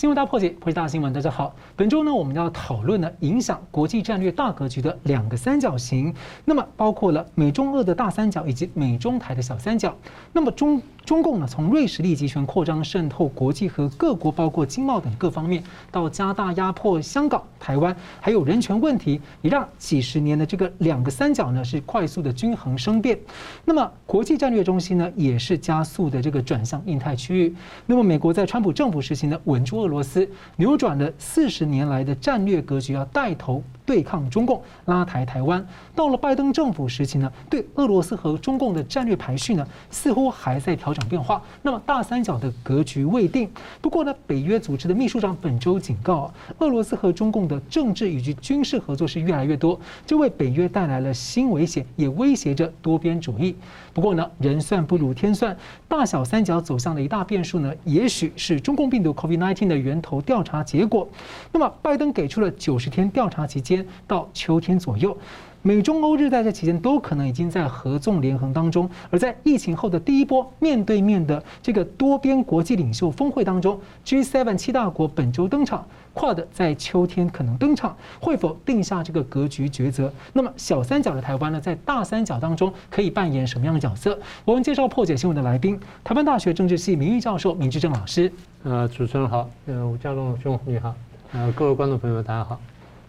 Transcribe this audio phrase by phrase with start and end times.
[0.00, 1.12] 新闻大破解，破解大新闻。
[1.12, 6.14] 大家好，本周呢，我们要讨论呢，影响国际战略大格局的两个三角形，
[6.46, 9.94] 那么包括了美中俄的大三角以及美中台的小三角。
[10.32, 23.18] 那么中中共呢，从瑞士力集权扩张渗透国际和各国，包括经贸等各方面，到加大压迫香港、台湾，还有人权问题，也让几十年的这个两个三角呢是快速的均衡生变。
[23.66, 27.54] 那么国际战略中心呢，也是加速的这个转向印太区域。
[27.84, 35.66] 那么美国在川普政府时期呢，稳住俄俄罗斯，扭转了四十年来的战略格局，要带头对抗中共，拉抬台湾。
[35.96, 41.42] 到了拜登政府时期呢，对俄罗斯和中共的战略排序呢，似乎还在调整变化。
[41.60, 43.50] 那么大三角的格局未定。
[43.80, 53.56] 不过呢，北约组织的秘书长本周警告，俄罗斯和中共的政治以及军事合作是越来越多，这为北约带来了新危险，也威胁着多边主义。
[53.92, 55.56] 不过呢，人算不如天算，
[55.88, 61.08] 大小三角走向的一大变数呢，也许是中共病毒 COVID-19 的源头调查结果。
[61.52, 65.16] 那么，拜登给出了九十天调查期间，到秋天左右。
[65.62, 80.10] 美中欧日在这期间都可能已经在合纵连横当中，而在疫情后的第一波面对面的这个多边国际领袖峰会当中，G7 七大国本周登场，QUAD 在秋天可能登场，会否定下这个格局抉择？
[80.32, 84.18] 那么小三角的台湾呢，在大三角当中可以扮演什么样的角色？
[84.46, 88.32] 我们介绍破解新闻的来宾，台湾大学政治系名誉教授明志正老师。
[88.62, 90.94] 呃，主持人好，呃，吴家龙兄你好，
[91.32, 92.58] 呃，各位观众朋友大家好。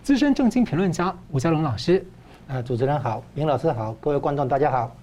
[0.03, 2.05] 资深政经评论家吴家龙老师。
[2.51, 4.93] 啊，主持人好，明老师好，各位观众大家好。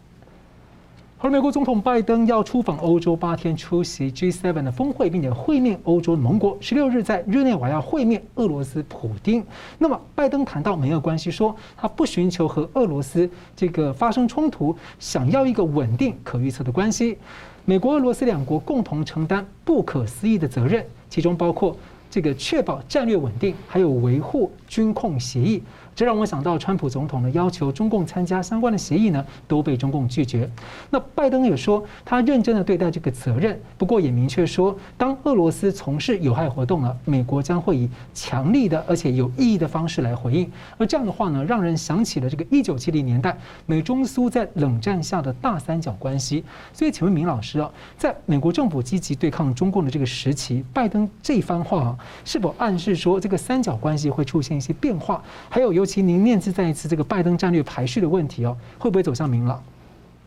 [1.16, 6.58] 好，美国总统拜登要出访欧洲八天，出席 G7 的峰会，并且会面欧洲盟国。
[6.60, 9.42] 十六日在日内瓦要会面俄罗斯普丁。
[9.78, 17.16] 那么，拜登谈到美俄关系，说他不寻求和俄罗斯这个发生冲突，想要一个稳定、可预测的关系。
[17.64, 21.74] 美国、俄罗斯两国共同承担不可思议的责任，其中包括
[22.10, 25.62] 这个确保战略稳定，还有维护军控协议。
[25.98, 30.48] 这让我想到，川普总统呢要求中共参加相关的协议呢，都被中共拒绝。
[30.90, 40.48] 那拜登也说，他认真的对待这个责任，不过也明确说，当俄罗斯从事有害活动了，美国将会以强力的而且有意义的方式来回应。
[40.76, 46.44] 而这样的话呢，让人想起了这个一九七零年代美中苏在冷战下的大三角关系。
[46.72, 55.20] 所以，请问明老师啊，在美国政府积极对抗中共的这个时期，拜登这番话啊，是否暗示说这个三角关系会出现一些变化？
[55.48, 59.62] 还有，尤请您面对再一次这个拜登战略排序的问题哦，会不会走向明朗？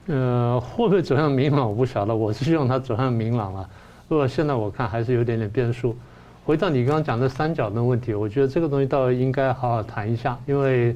[0.08, 3.70] 呃，会不会走向明朗我不晓得，我是希望它走向明朗了。
[4.08, 5.96] 不过现在我看还是有点点变数。
[6.44, 10.96] 回到你刚刚讲的三角的问题，我觉得这个东西倒应该好好谈一下，因为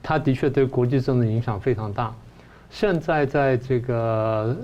[0.00, 2.14] 它的确对国际政治影响非常大。
[2.70, 4.56] 现在在这个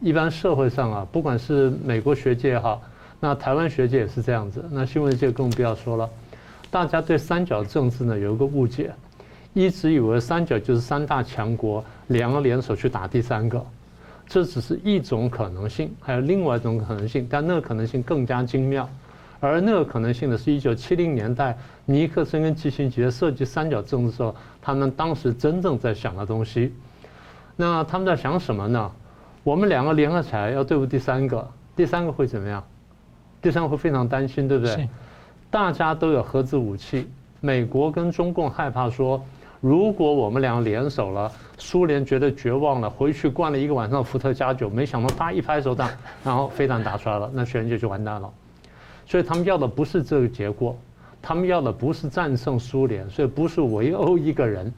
[0.00, 2.80] 一般社会上啊，不管是美国学界也好，
[3.18, 6.08] 那台湾学界也是这样子，那新闻界更不要说了。
[6.70, 8.92] 大家对三角政治呢有一个误解，
[9.54, 13.64] 一直以为三角就是三大强国两个联手去打第三个，
[14.26, 18.88] 这只是一种可能性，还有另外一种可能性，但那个可能性更加精妙。
[19.40, 26.74] 而那个可能性呢，是一九七零年代尼克森跟基辛杰设计三角政治的时候，他们当时真正在想的东西。
[27.54, 28.90] 那他们在想什么呢？
[29.44, 32.62] 我们两个联合起来要对付第三个，第三个会怎么样？
[33.40, 34.88] 第三个会非常担心，对不对？
[35.50, 37.08] 大家都有核子武器，
[37.40, 39.18] 美国跟中共害怕说，
[39.62, 45.88] 如果我们俩联手了，苏联觉得绝望了，回去灌了一个晚上伏特加酒，没想到他一拍手掌，
[46.22, 48.30] 然后飞弹打出来了，那全世界就完蛋了。
[49.06, 50.76] 所以他们要的不是这个结果，
[51.22, 54.70] 他们要的不是战胜苏联，所以不是围殴一个人，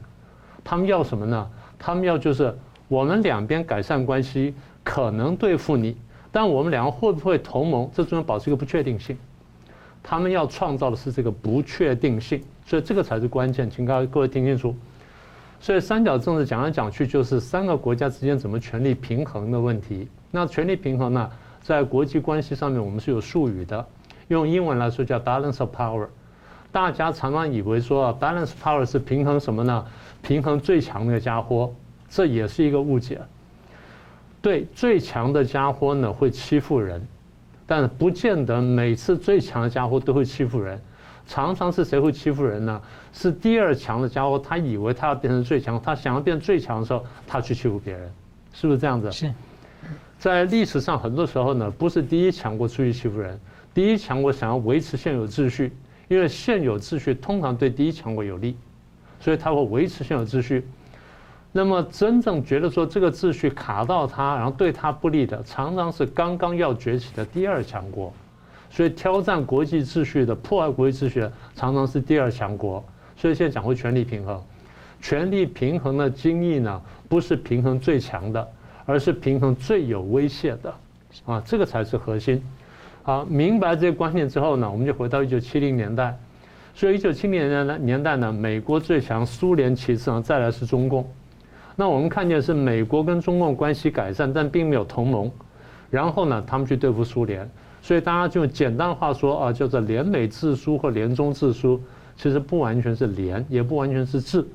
[0.63, 1.49] 他们要什么呢？
[1.77, 2.57] 他们要就是
[2.87, 4.53] 我们两边改善关系，
[4.85, 5.97] 可能对付你，
[6.31, 9.17] 但我们两个会不会同盟，这中间保持一个不确定性。
[10.03, 14.75] 他们要创造的是这个不确定性，所以这个才是关键，请各位各位听清楚。
[15.59, 20.07] 所以三角政治讲来讲去就是三个国家之间怎么权力平衡的问题。
[20.31, 21.29] 那权力平衡呢，
[21.61, 23.85] 在国际关系上面我们是有术语的，
[24.29, 26.07] 用英文来说叫 balance of power。
[26.71, 29.85] 大家常常以为说 balance power 是平衡什么呢？
[30.23, 31.71] 平衡最强那个家伙，
[32.09, 33.21] 这也是一个误解。
[34.41, 37.05] 对，最强的家伙呢会欺负人。
[37.71, 40.77] 但不见得每次最强的家伙都会欺负人，
[41.25, 42.81] 常常是谁会欺负人呢？
[43.13, 48.11] 是第二强的家伙，他以为他要变成最强，他想要变最强的时候，他去欺负别人，
[48.51, 49.09] 是不是这样子？
[49.09, 49.33] 是。
[50.19, 53.39] 在历史上，很多时候呢，不是第一强国出去欺负人，
[53.73, 55.71] 第一强国想要维持现有秩序，
[56.09, 58.57] 因为现有秩序通常对第一强国有利，
[59.21, 60.67] 所以他会维持现有秩序。
[61.51, 68.13] 那么真正觉得说这个秩序卡到他，然后对他不利的，常常是刚刚要崛起的第二强国。
[68.69, 72.81] 所以挑战国际秩序的、破坏国际秩序的，常常是第二强国。
[73.17, 74.41] 所以现在讲回权力平衡，
[75.01, 78.47] 权力平衡的精义呢，不是平衡最强的，
[78.85, 80.73] 而是平衡最有威胁的，
[81.25, 82.41] 啊，这个才是核心。
[83.03, 86.17] 好，明白这些观念之后呢，我们就回到一九七零年代。
[86.73, 91.05] 所以一九七零年代年代呢，美国最强，苏联其次呢，再来是中共。
[91.75, 95.31] 那我们看见是美国跟中共关系改善，但并没有同盟。
[95.89, 97.49] 然后呢，他们去对付苏联。
[97.81, 101.81] 所以大家就简单话说啊，叫做联美制苏或联中制苏，
[102.15, 104.45] 其实不完全是联，也不完全是制，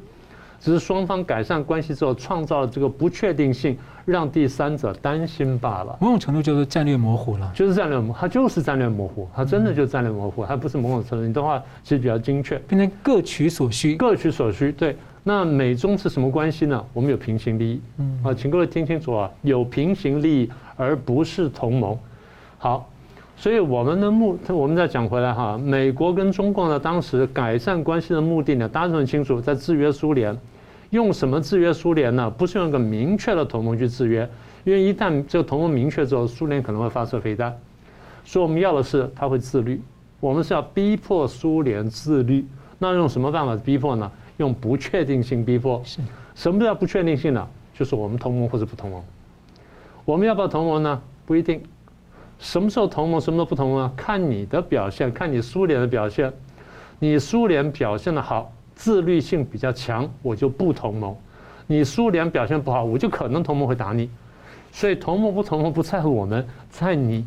[0.60, 5.98] 只是双方改善关系之后，创造了这个不确定性，让第三者担心罢了。
[6.00, 11.26] 某种程度就是战略模糊了，就是战略模糊，它就是战略模糊，它真的就是战略模糊，它不是某种程度。
[11.26, 14.70] 你的话其实比较精确，变成各取所需，各取所需。
[14.70, 14.96] 对，
[15.28, 16.84] 那美中是什么关系呢？
[16.92, 21.98] 我们有平行利益，嗯啊，请各位听清楚啊，有平行利益，而不是同盟。
[22.58, 22.88] 好。
[23.36, 30.34] 所以我们的目，我们再讲回来哈，美国跟中共呢，当时改善关系的目的呢，大家都很清楚，在制约苏联，
[30.90, 32.30] 用什么制约苏联呢？
[32.30, 34.26] 不是用一个明确的同盟去制约，
[34.62, 37.52] 因为一旦这个同盟明确之后，苏联可能会发射飞弹。
[38.24, 39.82] 所以我们要的是他会自律，
[40.20, 42.46] 我们是要逼迫苏联自律。
[42.78, 44.10] 那用什么办法逼迫呢？
[44.36, 45.80] 用不确定性逼迫。
[45.84, 46.00] 是。
[46.34, 47.48] 什么叫不确定性呢？
[47.74, 49.02] 就是我们同盟或者不同盟。
[50.04, 51.02] 我们要不要同盟呢？
[51.24, 51.62] 不一定。
[52.38, 53.92] 什么时候同盟，什么时候不同盟啊？
[53.96, 56.32] 看你的表现，看你苏联的表现。
[56.98, 61.14] 你苏联表现的好，自律性比较强，我就不同盟；
[61.66, 64.08] 你苏联表现不好，我就可能同盟会打你。
[64.72, 67.26] 所以同盟不同盟不在乎我们，在你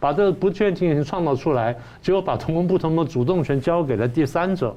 [0.00, 4.74] 把这个不确定性创造出来，结果把同盟不同盟主动权交给了第三者，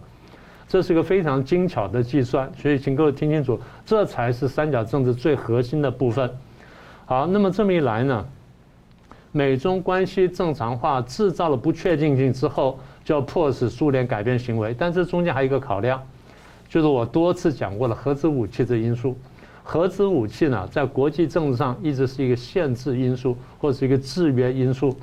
[0.72, 2.50] 这是一个非常精巧的计算。
[2.58, 6.32] 所以请各位听清楚，这才是三角政治最核心的部分。
[7.06, 8.26] 好，那么这么一来呢？
[9.34, 14.74] 美中关系正常化制造了不确定性之后，就要迫使苏联改变行为。
[14.74, 16.02] 但这中间还有一个考量，
[16.70, 19.18] 就是我多次讲过了核子武器这因素。
[19.64, 24.98] 核子武器呢，在国际政治上一直是一个限制因素，或者是一个制约因素，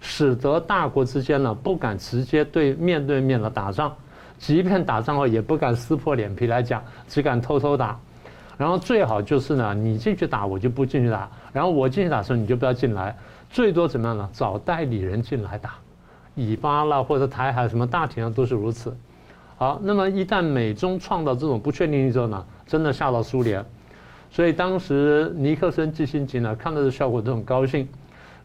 [0.00, 3.94] 使得大国之间呢不敢直接对面对面的打仗，
[4.42, 7.96] 即便打仗后也不敢撕破脸皮来讲，只敢偷偷打。
[8.58, 13.16] 然后最好就是呢，你进去打，我就不进去打；然后我进去打的时候，你就不要进来。
[13.48, 14.28] 最多怎么样呢？
[14.32, 15.74] 找代理人进来打，
[16.34, 18.92] 以巴啦或者台海什么大体上都是如此。
[19.58, 23.64] 好，那么一旦美中创造这种不确定性之后呢，真的吓到苏联。
[24.28, 27.88] 所以当时尼克森、基辛格呢看到这效果都很高兴，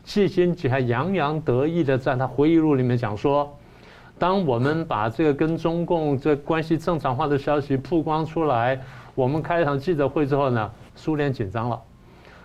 [0.04, 3.57] 基辛格还洋洋得意的在他回忆录里面讲说，
[4.20, 8.80] 当我们把这个跟中共这关系正常化的消息曝光出来，
[9.14, 11.80] 我们开一场记者会之后呢，苏联紧张了。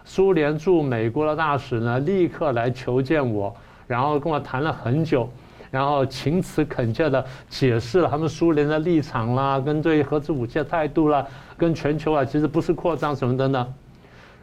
[0.04, 3.54] 苏联驻美国的大使呢，立刻来求见我，
[3.86, 5.28] 然后跟我谈了很久，
[5.70, 11.24] 然后情词恳切地解释了他们苏联的立场啦，跟对核子武器的态度啦，
[11.56, 13.74] 跟全球啊其实不是扩张什么等等。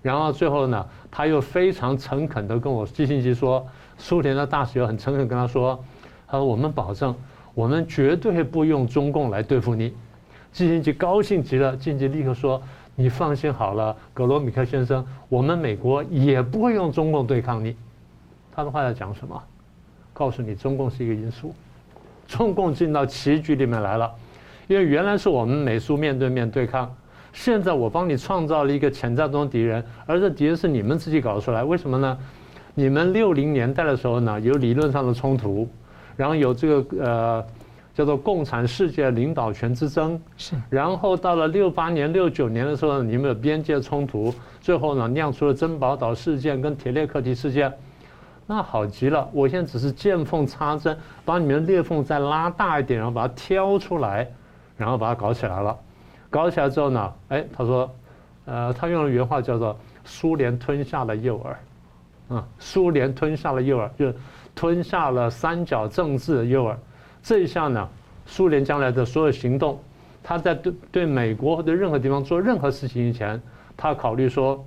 [0.02, 3.68] 然后最后呢，他又非常诚恳地跟我寄信息说，
[3.98, 5.78] 苏联的大使又很诚恳跟他说，
[6.30, 7.16] 他说我们保证，
[7.54, 9.94] 我们绝对不用中共来对付你。
[10.52, 12.62] 基辛格高兴极了，基辛立刻说。
[12.96, 17.74] 你放心好了，格罗米克先生，我们美国也不会用中共对抗你。
[18.52, 19.42] 他的话要讲什么？
[20.12, 21.56] 告诉你，中共是一个因素，
[22.28, 24.13] 中共进到棋局里面来了。
[24.68, 26.94] 因为原来是我们美苏面对面对抗，
[27.32, 31.63] 现在我帮你创造了一个潜在中的敌人，而这敌人是你们自己搞出来。
[31.63, 32.18] 为什么呢？
[32.75, 35.65] 你们六零年代的时候呢，有理论上的冲突，
[36.20, 37.46] 然后有这个呃。
[37.92, 40.56] 叫做共产世界领导权之争，是。
[40.70, 47.74] 然后到了六八年、六九年的时候，你们有边界冲突，最后呢酿出了珍宝岛事件跟铁列克提事件。
[48.48, 54.26] 那好极了，我现在只是见缝插针，把你们的裂缝再拉大一点，然后把它挑出来，
[54.78, 55.76] 然后把它搞起来了。
[56.30, 57.92] 搞起来之后呢，哎，他说，
[58.46, 61.54] 呃，他用的原话叫做“苏联吞下了诱饵”，
[62.34, 64.16] 啊，苏联吞下了诱饵，就是
[64.60, 66.75] 吞下了三角政治的诱饵。
[67.24, 67.88] 这一下呢，
[68.25, 69.80] 苏联将来的所有行动，
[70.22, 73.42] 他在对对美国或者任何地方做任何事情以前，
[73.78, 74.62] 他考虑说，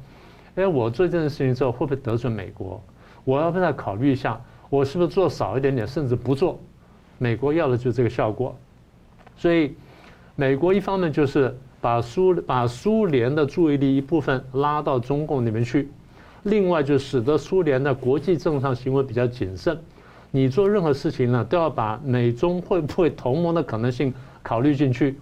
[0.55, 2.83] 哎，我做这件事情之后会不会得罪美国？
[3.25, 6.59] 我要不要考虑一下，我是不是做少一点点，甚至不做？
[7.19, 8.57] 美国要的就是这个效果。
[9.37, 9.77] 所以，
[10.37, 15.91] 美国一方面就是把苏把苏联的注意力一部分拉到中共那边去，
[16.45, 19.79] 另外就使得苏联的国际政治上行为比较谨慎。
[20.31, 25.19] 你做任何事情呢，都要把美中会不会同盟的可能性考虑进去。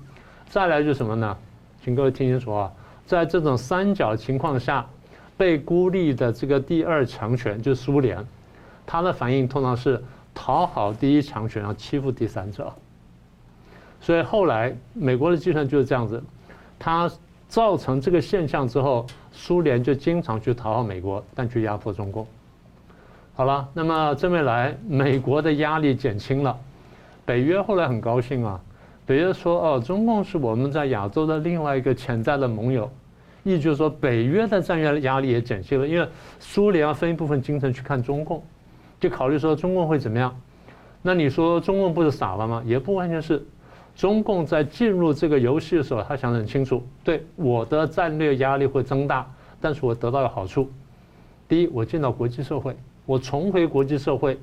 [0.49, 1.37] 再来就是什么呢？
[1.83, 2.73] 请各位听清楚啊，
[3.07, 4.87] 在这种三角情况下，
[5.37, 8.25] 被孤立的这个第二强权就是苏联，
[8.87, 12.73] 他的反应通常是讨好第一强权，然后欺负第三者。
[14.01, 16.23] 所以后来美国的计算就是这样子，
[16.79, 17.11] 它
[17.51, 22.25] 造成这个现象之后，苏联就经常去讨好美国，但去压迫中共。
[23.35, 26.57] 好了，那么这么来，美国的压力减轻了，
[27.25, 28.61] 北约后来很高兴啊。
[29.05, 32.89] 北约说：“哦，中共是我们在亚洲的另外一个潜在的盟友。”
[33.43, 38.41] 意思就是说，北约的战略压力也减轻了，因为苏联要分一部分精神去看中共，
[39.01, 40.33] 就考虑说中共会怎么样。
[41.03, 42.63] 那你说中共不是傻了吗？
[42.65, 43.45] 也不完全是。
[44.01, 49.31] 中共在进入这个游戏的时候，他想得很清楚，对我的战略压力会增大，
[49.61, 50.71] 但是我得到了好处。
[51.47, 54.41] 第一，我进到国际社会，我重回国际社会。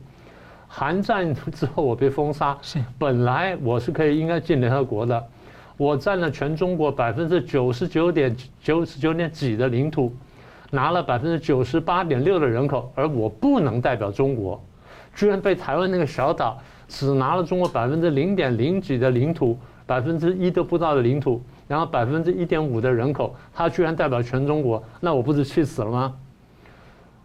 [0.68, 5.26] 韩战之后我被封杀，是本来我是可以应该进联合国的，
[5.76, 10.14] 我占了全中国百分之九十九点九十九点几的领土，
[10.70, 14.64] 拿了百分之九十八点六的人口，而我不能代表中国，
[15.16, 16.60] 居然被台湾那个小岛。
[16.88, 26.16] 只拿了中国百分之零点零几的领土，百分之一都不到的领土，然后百分之一点五的人口，他居然代表全中国，那我不是气死了吗？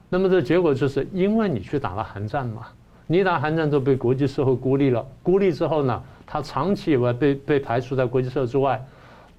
[0.09, 2.67] 那么这结果就是因为你去打了韩战嘛，
[3.07, 8.85] 你打韩战都被国际社会孤立了，孤立之后呢，他长期以来被被排除在国际社会之外，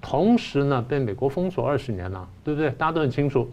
[0.00, 2.70] 同时呢被美国封锁二十年了，对不对？
[2.70, 3.48] 大家都很清楚。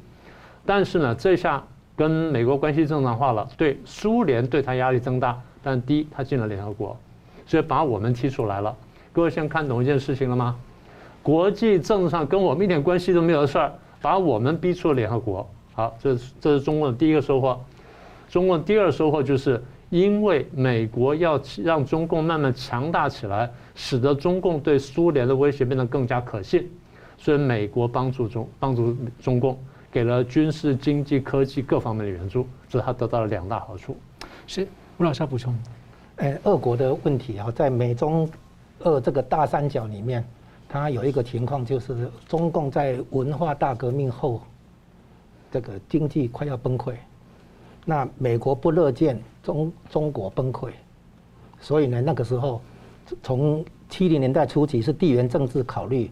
[0.66, 1.64] 但是呢，这下
[1.96, 5.40] 跟美国关系正常化了，对苏联对他压力增大。
[5.64, 6.98] 但第一，他进了联合国，
[7.46, 8.76] 所以把我们踢出来了。
[9.14, 10.56] 各位现在看懂一件事情了吗？
[11.22, 15.48] 国际政治上跟我们一点关系都没有的事儿，把我们逼出了联合国。
[15.74, 17.60] 好，这是这是中共的第一个收获。
[18.30, 26.68] 中共第二收获就是因为美国要让中共慢慢强大起来，使得中共对苏联的威胁变得更加可信，
[27.18, 29.60] 所以美国帮助中帮助中共，
[29.92, 33.96] 给了军事、经济、科技各方面的援助，这是他得到了两大好处。
[34.48, 34.68] 是。
[35.02, 35.52] 吴老师要补充，
[36.18, 38.30] 呃，俄国的问题啊，在美中
[38.82, 40.24] 俄这个大三角里面，
[40.70, 44.40] 它有一个情况，就是中共在文化大革命后，
[45.52, 46.94] 这个经济快要崩溃，
[47.84, 50.70] 那美国不乐见中中国崩溃，
[51.60, 52.62] 所以呢，那个时候
[53.24, 56.12] 从七零年代初期是地缘政治考虑，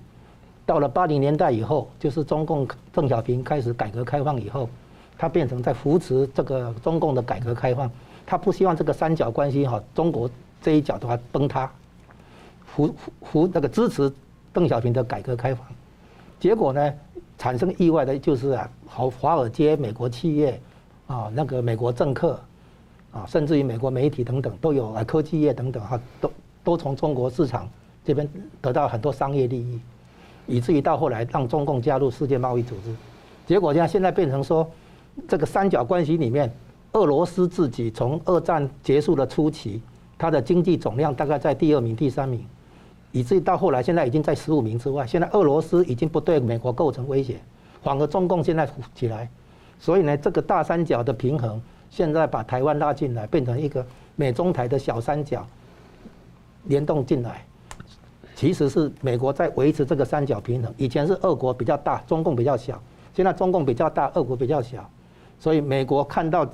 [0.66, 4.68] 到了八零年代以后，就是中共邓小平开始改革开放以后，
[5.16, 7.88] 它变成在扶持这个中共的改革开放。
[8.30, 10.30] 他不希望这个三角关系哈，中国
[10.62, 11.68] 这一角的话崩塌，
[12.64, 14.14] 扶扶那个支持
[14.54, 15.66] 邓小平的改革开放，
[16.40, 16.94] 结果呢，
[17.40, 20.62] 产生意外的就是啊，好华尔街、美国企业
[21.08, 22.40] 啊，那个美国政客
[23.12, 26.32] 啊，甚至于美国媒体等等都有啊，科技业等等哈，都
[26.64, 27.68] 都从中国市场
[28.06, 28.30] 这边
[28.62, 29.82] 得到很多商业利益，
[30.46, 32.96] 以至于到后来让中共加入世界贸易组织，
[33.48, 34.70] 结果现在现在变成说
[35.28, 36.54] 这个三角关系里面。
[36.94, 39.80] 俄罗斯自己从二战结束的初期，
[40.18, 42.44] 它的经济总量大概在第二名、第三名，
[43.12, 45.06] 以至于到后来现在已经在十五名之外。
[45.06, 47.40] 现在俄罗斯已经不对美国构成威胁，
[47.84, 49.30] 反而中共现在起来，
[49.80, 55.46] 所以呢，这个大三角的平衡现在把台湾拉进来，变成一个美中台的小三角
[56.64, 57.46] 联动进来，
[58.36, 60.74] 其实是美国在维持这个三角平衡。
[60.76, 62.82] 以前是俄国比较大，中共比较小，
[63.14, 64.90] 现在中共比较大，俄国比较小，
[65.40, 66.50] 所以美国看到。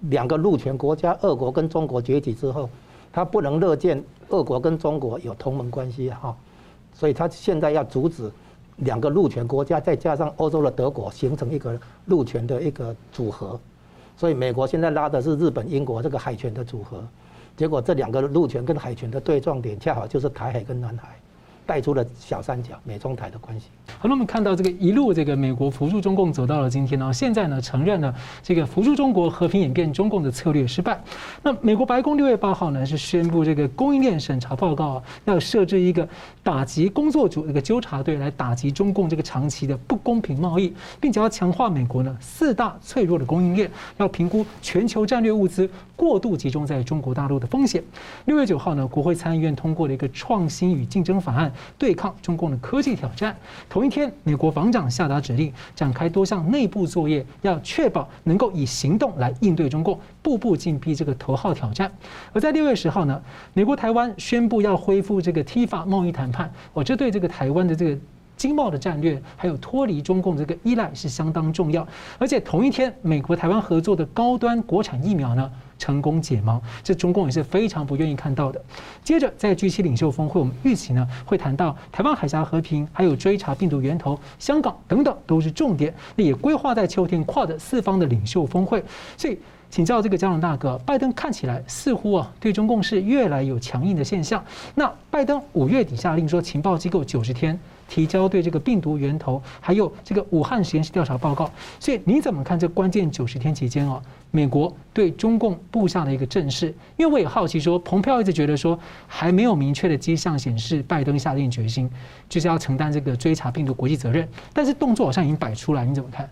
[0.00, 2.68] 两个陆权国家，俄国跟中国崛起之后，
[3.12, 6.36] 他不能乐见俄国跟中国有同盟关系哈，
[6.92, 8.30] 所以他现在要阻止
[8.76, 13.58] 两个陆权国家，再加上欧洲的德国形成一个陆权的一个组合，
[14.16, 17.02] 所以美国现在拉的是日本、英国这个海权的组合，
[17.56, 21.16] 结果这两个陆权跟海权的对撞点，恰好就是台海跟南海。
[21.66, 23.66] 带出了小三角美中台的关系。
[23.98, 31.00] 好，那我们看到这个一路这个美国扶助中共走到了今天呢，现在呢承认了这个扶助中国和平演变中共的策略失败。
[31.42, 36.08] 那美国白宫六月八号呢是宣布这个供应链审查报告，要设置一个
[36.42, 47.82] 打击工作组这个纠察队来打击中共这个长期的不公平贸易，并且要强化美国呢四大脆弱的供应链，要评估全球战略物资过度集中在中国大陆的风险。
[48.26, 51.50] 六月九号呢，国会参议院通过了一个创新与竞争法案。
[51.78, 53.36] 对抗中共的科技挑战。
[53.68, 61.90] 同一天，美国防长下达指令，展开多项内部作业，要确保能够以行动来应对中共，步步紧逼这个头号挑战。
[62.32, 63.22] 而在六月十号呢，
[63.52, 66.52] 美国台湾宣布要恢复这个 TIFA 贸易谈判。
[66.72, 67.98] 哦，这对这个台湾的这个
[68.36, 71.86] 经贸的战略，还有脱离中共这个依赖是相当重要。
[72.18, 78.60] 而且同一天，美国台湾合作的高端国产疫苗呢，成功解盲，这中共也是非常不愿意看到的。
[79.04, 85.94] 接着，在 G7 领袖峰会，我们预期呢会谈到台湾海峡和平，还有追查病毒源头、香港等等都是重点。
[86.14, 88.82] 那也规划在秋天跨的四方的领袖峰会。
[89.16, 89.38] 所以
[89.70, 94.42] 请教这个佳龙大哥，拜登看起来似乎啊对中共是越来有强硬的现象。
[94.74, 101.50] 那拜登五月底下令说，情报机构九十天提交对这个病毒源头还有这个武汉实验室调查报告。
[101.78, 106.74] 所以你怎么看这关键九十天期间哦，美国对中共布下的一个阵势？
[106.96, 111.90] 因为我也好奇说，蓬佩奥一直觉得说还没有明确的迹象显示拜登下定决心
[112.28, 116.28] 就是要承担这个追查病毒国际责任，但是动作好像已经摆出来，你怎么看？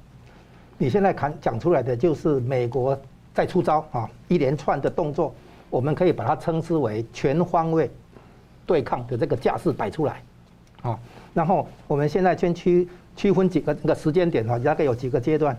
[0.76, 3.00] 你现在看讲出来的就是美国
[3.32, 5.32] 在出招啊，一连串的动作，
[5.70, 7.88] 我们可以把它称之为全方位
[8.66, 10.20] 对抗的这个架势摆出来，
[10.82, 10.98] 啊，
[11.34, 15.54] 然后我们现在先区区分几个那个时间点啊，大概有几个阶段，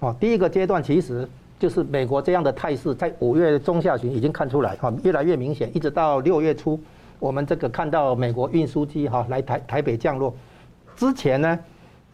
[0.00, 6.80] 啊，第一个阶段其实就是美国这样的态势，在五月中下旬已经看出来，哈，越来越明显，一直到六月初，
[7.18, 10.34] 我们这个看到美国运输机哈来台台北降落
[10.96, 11.58] 之前呢，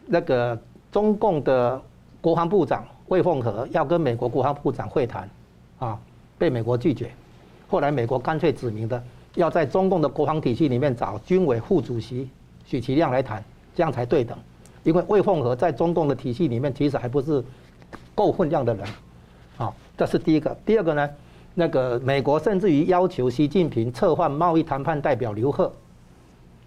[0.05, 0.59] 那个
[0.91, 1.81] 中共的。
[2.19, 5.29] 国防部长魏凤和要跟美国国防部长会谈，
[5.77, 5.97] 啊，
[6.37, 7.09] 被美国拒绝。
[7.67, 9.01] 后来美国干脆指明的
[9.35, 12.27] 要在中共的国防体系里面找军委副主席
[12.67, 13.43] 许其亮来谈，
[13.73, 14.37] 这样才对等。
[14.83, 17.43] 因为魏凤和在中共的体系里面其实还不是
[18.13, 18.87] 够分量的人，
[19.57, 20.55] 啊，这是第一个。
[20.65, 21.09] 第二个呢，
[21.55, 25.73] 那个美国甚至于要求习近平撤换贸易谈判代表刘鹤，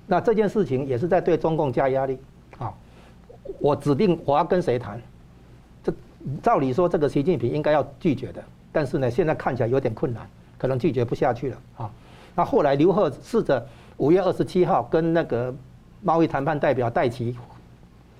[0.07, 2.19] 那这件事情也是在对中共加压力，
[2.59, 2.75] 啊，
[3.59, 5.00] 我指定我要跟谁谈。
[5.83, 5.92] 这
[6.42, 10.28] 照理说，这个习近平应该要拒绝的，但是呢，现在看起来有点困难，
[10.59, 11.90] 可能拒绝不下去了啊。
[12.35, 13.66] 那后来刘鹤试着
[13.97, 15.54] 五月二十七号跟那个
[16.02, 17.37] 贸易谈判代表戴琪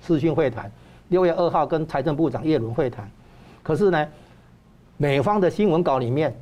[0.05, 0.71] 视讯会谈，
[1.09, 3.09] 六月二号跟财政部长叶伦会谈，
[3.63, 4.07] 可是呢，
[4.97, 6.35] 美方的新闻稿里面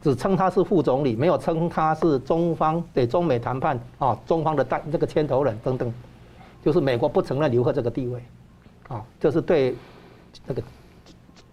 [0.00, 5.92] 只称他是副总理，没有称他是中方对中美谈判啊，中方的带这个牵头人等等，
[6.64, 8.22] 就是美国不承认刘鹤这个地位，
[8.88, 9.74] 啊，这是对
[10.46, 10.62] 那个。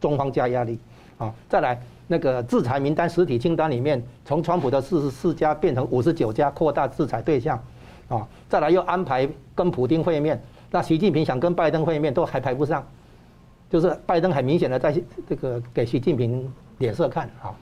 [0.02, 0.78] 中方加压力，
[1.18, 7.60] 啊，再来那个制裁名单实体清单里面，从川普的四十四家变成五十九家，扩大制裁对象，
[8.08, 10.42] 啊，再来又安排跟普丁会面，
[10.72, 12.86] 那习近平想跟拜登会面都还排不上，
[13.70, 14.96] 就是拜登很明显的在
[15.28, 17.54] 这个给习近平脸色看，啊，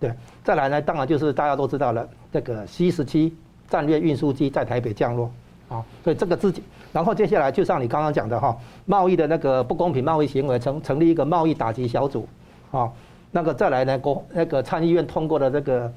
[0.00, 3.34] 对，再来呢，当然就是大家都知道了，这个 C 十七
[3.68, 5.30] 战略运输机在台北降落。
[5.66, 8.54] 啊，所以这个自己，然后接下来就像你刚刚讲的哈，
[8.84, 12.28] 贸易的那个不公平贸易行为，成成立一个贸易打击小组，
[12.70, 12.92] 啊，
[13.30, 15.90] 那个再来呢，国那个参议院通过了这个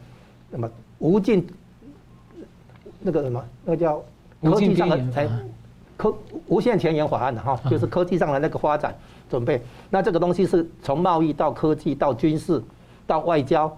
[0.51, 1.45] 什么无尽
[3.07, 4.03] 那个什么那个叫
[4.43, 5.27] 科技上的才
[5.95, 6.13] 科
[6.47, 8.95] 无限前沿法案的哈，就是科技上的那个发展
[9.29, 12.61] 准备，那这个东西是从贸易到科技到军事
[13.05, 13.75] 到外交，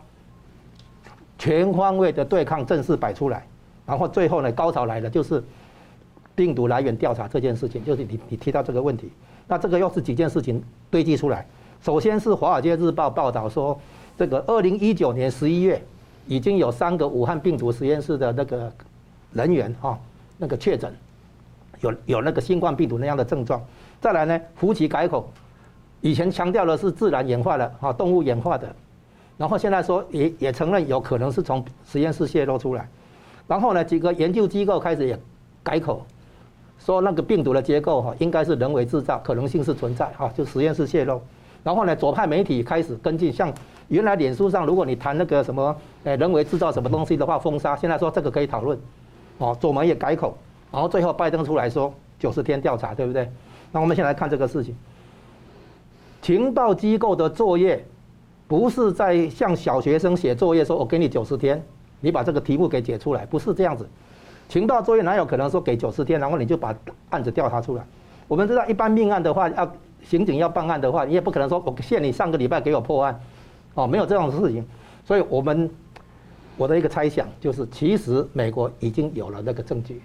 [1.37, 3.45] 全方位的对抗正式摆出来，
[3.85, 5.43] 然后最后呢，高潮来了，就是。
[6.35, 9.11] 病毒来源调查这件事情，就是你你提到这个问题，
[9.45, 11.45] 那这个又是几件事情堆积出来。
[11.81, 13.77] 首先是《华尔街日报》报道说，
[14.17, 15.83] 这个二零一九年十一月
[16.27, 18.71] 已经有三个武汉病毒实验室的那个
[19.33, 19.97] 人员哈，
[20.37, 20.93] 那个确诊
[21.81, 23.61] 有有那个新冠病毒那样的症状。
[24.01, 25.31] 再来呢，福奇改口，
[26.01, 28.67] 以前强调的是自然演化的哈，动物演化的，
[29.37, 32.87] 然后现在说也也承认有可能是从实验室泄露出来。
[33.47, 35.19] 然后呢，几个研究机构开始也
[35.63, 36.05] 改口。
[36.79, 41.21] 说那个病毒的结构哈，应该是人为制造，可能性是存在哈，就实验室泄露。
[41.61, 43.53] 然后呢，左派媒体开始跟进，像
[43.89, 47.75] 原来脸书上，如果你谈那个什么，诶人为制造什么东西的话，封杀。
[47.75, 48.79] 现在说这个可以讨论，
[49.39, 50.37] 哦，左门也改口，
[50.71, 53.29] 然后最后拜登出来说九十天调查，对不对？
[53.71, 54.75] 那我们先来看这个事情。
[56.21, 57.83] 情报机构的作业
[58.47, 61.63] 不是在向小学生写作业，说我给你九十天，
[62.01, 63.87] 你把这个题目给解出来，不是这样子。
[64.49, 66.75] 情报作业哪有可能说给九十天，然后你就把
[67.11, 67.85] 案子调查出来？
[68.27, 69.71] 我们知道一般命案的话，要
[70.03, 73.19] 刑警要办案的话，你也不可能说我限你上个礼拜给我破案，
[73.75, 74.65] 哦，没有这种事情。
[75.05, 75.69] 所以我们
[76.59, 80.01] 我的一个猜想就是，其实美国已经有了那个证据。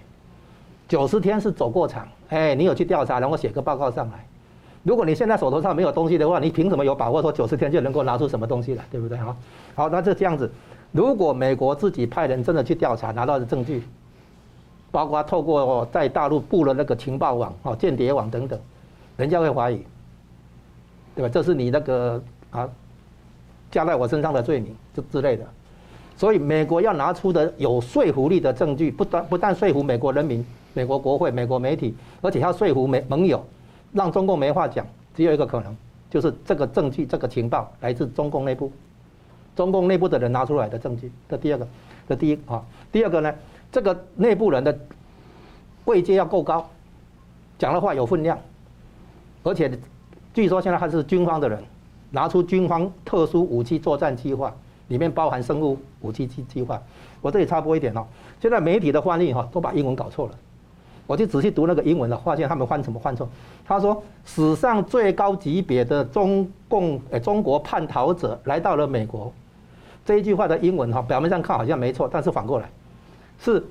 [0.87, 4.25] 九十天是走过场，哎，你有去调查，然后写个报告上来。
[4.83, 9.17] 如果你现在手头上没有东西的话，你凭什么有把握说九十天就能够拿出什么东西来，对不对？
[9.17, 9.35] 好，
[9.75, 10.49] 好，那就这样子。
[10.93, 13.83] 如果美国自己派人真的去调查，拿到的证据。
[14.91, 18.57] 包括透过在大陆布了那个情报网、哦间谍网等等，
[19.17, 19.83] 人家会怀疑，
[21.13, 21.27] 对吧？
[21.27, 22.69] 这是你那个啊
[23.69, 25.45] 加在我身上的罪名之之类的，
[26.17, 33.45] 所以美国要拿出的有说服力的证据，不但不但说服美国人民、美国国会、美国媒体，而且要说服美盟友，
[33.91, 34.85] 让中共没话讲。
[35.15, 35.75] 只有一个可能，
[36.09, 38.71] 就是这个证据、这个情报来自中共内部，
[39.55, 41.11] 中共内部的人拿出来的证据。
[41.29, 41.67] 这第二个，
[42.09, 43.33] 这第一啊，第二个呢？
[43.71, 44.77] 这个内部人的
[45.83, 46.69] 位阶要够高，
[47.57, 48.37] 讲的话有分量，
[49.43, 49.69] 而且
[50.33, 51.61] 据说现在还是军方的人，
[52.11, 54.53] 拿出军方特殊武器作战计划，
[54.87, 56.81] 里面包含生物武器计计划。
[57.21, 58.05] 我这里插播一点哦，
[58.41, 60.33] 现在媒体的翻译哈都把英文搞错了。
[61.07, 63.29] 我就仔细读那个英文了，发现他们翻什么翻错。
[63.63, 69.31] 他说史上最高级别的中共呃中国叛逃者来到了美国，
[70.03, 72.67] 这一句话的英文哈表面上看好像没错，但是反过来
[73.39, 73.63] 是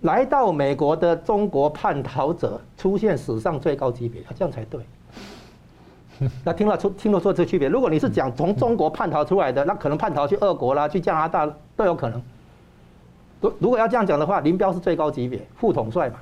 [0.00, 4.80] 来到美国的中国叛逃者出现史上最高级别，这样才对。
[6.44, 12.22] 那听了出听了说这区别，如果你是讲从中国叛逃出来的，那可能叛逃去俄国啦，去加拿大都有可能。
[13.40, 16.16] 如如果要这样讲的话，林彪是最高级别副统帅嘛。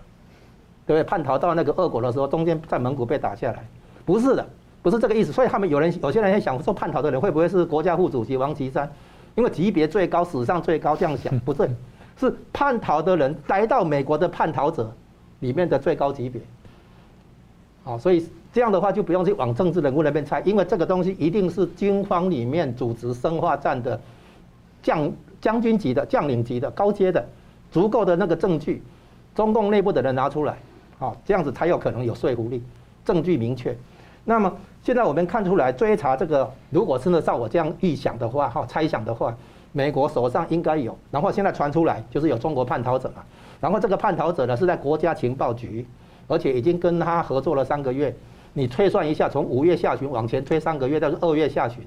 [0.86, 1.04] 对不对？
[1.04, 3.62] 叛逃到那个俄国的时候，中间在蒙古被打下来，
[4.06, 4.46] 不是的，
[4.80, 5.30] 不是这个意思。
[5.30, 8.90] 所以他们有人有些人在想说，叛逃的人会不会是国家副主席王岐山？
[9.34, 11.68] 因为级别最高，史上最高，这样想不是，
[12.16, 14.90] 是叛逃的人来到美国的叛逃者
[15.40, 16.40] 里面的最高级别。
[17.84, 24.00] 好，所以这样的话就不用去往政治人物那边猜，因为这个东西一定是军方里面组织生化战的
[24.82, 27.24] 将将军级的将领级的高阶的
[27.70, 28.82] 足够的那个证据，
[29.34, 30.56] 中共内部的人拿出来。
[30.98, 32.62] 好，这样子才有可能有说服力，
[33.04, 33.76] 证据明确。
[34.24, 39.36] 那么现在我们看出来，追查这个，如果真的照我这样预想的话，哈，猜想的话，
[39.72, 40.96] 美国手上应该有。
[41.10, 43.22] 然后现在传出来，就是有中国叛逃者嘛。
[43.60, 45.86] 然后这个叛逃者呢，是在国家情报局，
[46.26, 48.14] 而且已经跟他合作了三个月。
[48.58, 51.80] 你推算一下，从五月下旬往前推三个月，到二月下旬。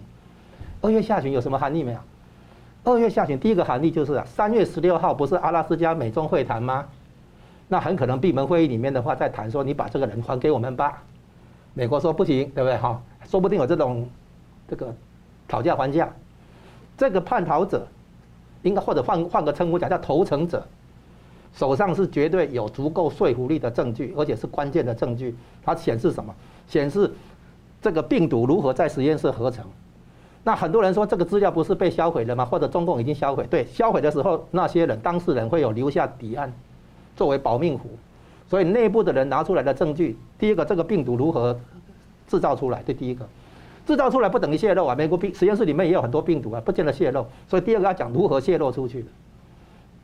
[0.79, 1.99] 二月下旬有什么含义没有？
[2.85, 6.85] 二月下旬第一个含义就是啊，三月十六号不是阿拉斯加美中会谈吗？
[7.67, 11.03] 那很可能闭门会议里面的话，在谈说你把这个人还给我们吧。
[11.73, 12.77] 美国说不行，对不对？
[12.77, 14.07] 哈，说不定有这种
[14.69, 14.95] 这个
[15.49, 16.09] 讨价还价。
[16.97, 17.85] 这个叛逃者，
[18.61, 20.65] 应该或者换换个称呼讲叫投诚者，
[21.53, 25.35] 手上是绝对有足够说服力的证据，而且是关键的证据。
[25.63, 26.33] 它显示什么？
[26.67, 27.11] 显示
[27.81, 29.65] 这个病毒如何在实验室合成。
[30.43, 32.43] 那很多人说这个资料不是被销毁了吗？
[32.43, 33.45] 或者中共已经销毁？
[33.49, 36.51] 对，销毁的时候那些人当事人会有留下底案。
[37.13, 37.89] 作为保命符，
[38.49, 41.55] 所以内部的人拿出来的证据，第一个，这个病毒如何
[42.25, 42.81] 制造出来？
[42.87, 43.27] 这第一个，
[43.85, 44.95] 制造出来不等于泄露啊。
[44.95, 47.23] 美国病实验室里面也有很多病毒啊，不见得泄露。
[47.47, 49.07] 所以第二个要讲如何泄露出去的。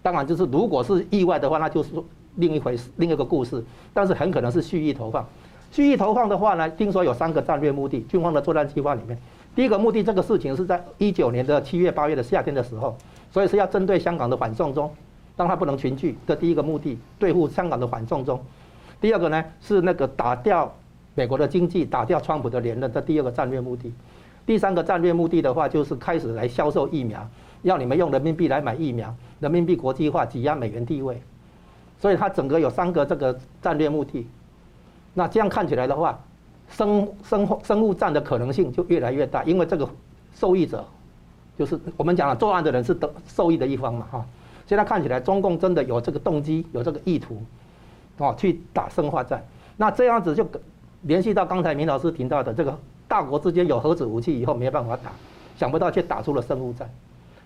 [0.04, 1.90] 当然就是如果是意外的话，那就是
[2.36, 3.64] 另一回事，另一个故事。
[3.94, 5.26] 但是很可能是蓄意投放。
[5.72, 9.18] 蓄意投放的话呢，听说有三个战略目的，军方的作战计划里面，
[9.56, 12.96] 第一个目的，这个事情是在一九年的七月八月的夏天的时候，
[13.32, 14.92] 所以是要针对香港的反送中。
[15.36, 18.38] 当他不能群聚的第一个目的，对付香港的反送中；
[19.00, 20.74] 第二个呢，是那个打掉
[21.14, 23.92] 美国的经济，打掉川普的连任，这第二个战略目的；
[24.48, 27.30] 第三个战略目的的话，就是开始来销售疫苗，
[27.62, 31.22] 要你们用人民币来买疫苗，人民币国际化，挤压美元地位。
[32.00, 34.26] 所以它整个有三个这个战略目的。
[35.18, 36.20] 那这样看起来的话，
[36.70, 39.90] 生生生物战的可能性就越来越大，因为这个
[40.36, 40.86] 受益者
[41.58, 44.26] 就是我们讲了作案的人是得受益的一方嘛，哈。
[44.68, 47.42] 现在看起来，中共真的有这个动机，有这个意图，
[48.20, 49.44] 哦，去打生化战。
[49.76, 50.48] 那这样子就
[51.02, 52.78] 联系到刚才明老师提到的这个
[53.08, 55.10] 大国之间有核子武器以后没办法打，
[55.58, 56.88] 想不到却打出了生物战。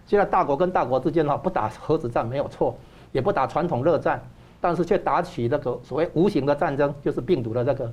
[0.07, 2.75] 现在大国跟大国之间哈不打核子战没有错，
[3.13, 4.21] 也不打传统热战，
[4.62, 7.91] 但是却打起那个所谓无形的战争，就是病毒的这个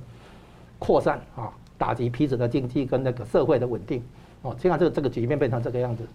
[0.77, 4.01] 扩散啊，打击彼此的经济跟那个社会的稳定。
[4.43, 6.07] 哦，现在这个这个局面变成这个样子。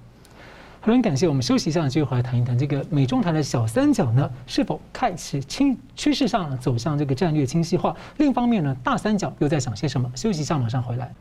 [0.81, 7.97] 很感谢，我们休息一下，继续回来谈一谈这个美中台的小三角呢，是否开始倾趋势上走向这个战略清晰化？
[8.19, 10.11] 另一方面呢，大三角又在想些什么？
[10.14, 11.12] 休息一下，马上回来。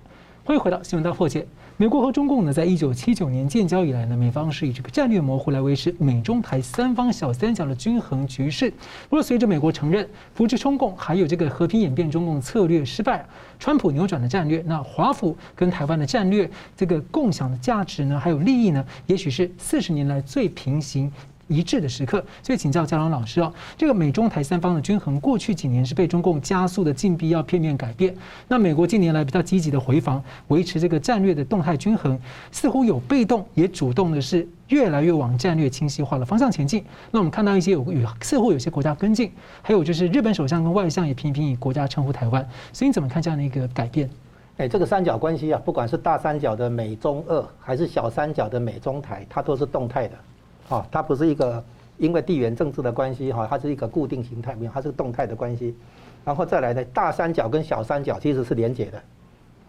[0.45, 1.47] 欢迎回到新闻大破解。
[1.77, 8.69] 美国和中共呢，在一九七九年建交以来呢，美方是以这个战略模糊来维持美中台三方小三角的均衡局势。
[9.07, 13.25] 不过，随着美国承认扶持中共，还有这个和平演变中共策略失败，
[13.57, 21.09] 川普扭转的战略，那华府跟台湾的战略这个共享的价值呢，还有利益呢，也许是四十年来最平行。
[21.47, 28.15] 一致的时刻，所以请教佳龙老师哦，这个美中台三方的均衡，过去几年是被中共加速的禁闭要片面改变。
[28.47, 32.17] 那美国近年来比较积极的回防，维持这个战略的动态均衡，
[32.51, 36.83] 似乎有被动也主动的是越来越往战略清晰化的方向前进。
[37.11, 42.47] 那我们看到一些有与似乎有些国家跟进，还有就是日本首相跟外相也频频以国家称呼台湾。
[42.71, 44.09] 所以你怎么看这样的一个改变？
[44.57, 50.15] 哎，这个三角关系啊，不管是大三角的美中俄，还是小三角的美中台，它都是动态的。
[50.69, 51.63] 啊，它不是一个
[51.97, 55.75] 因为地缘政治的关系哈，它是一个固定形态，没有，它是动态的关系。
[56.25, 59.01] 然后再来呢，大三角跟小三角其实是连结的，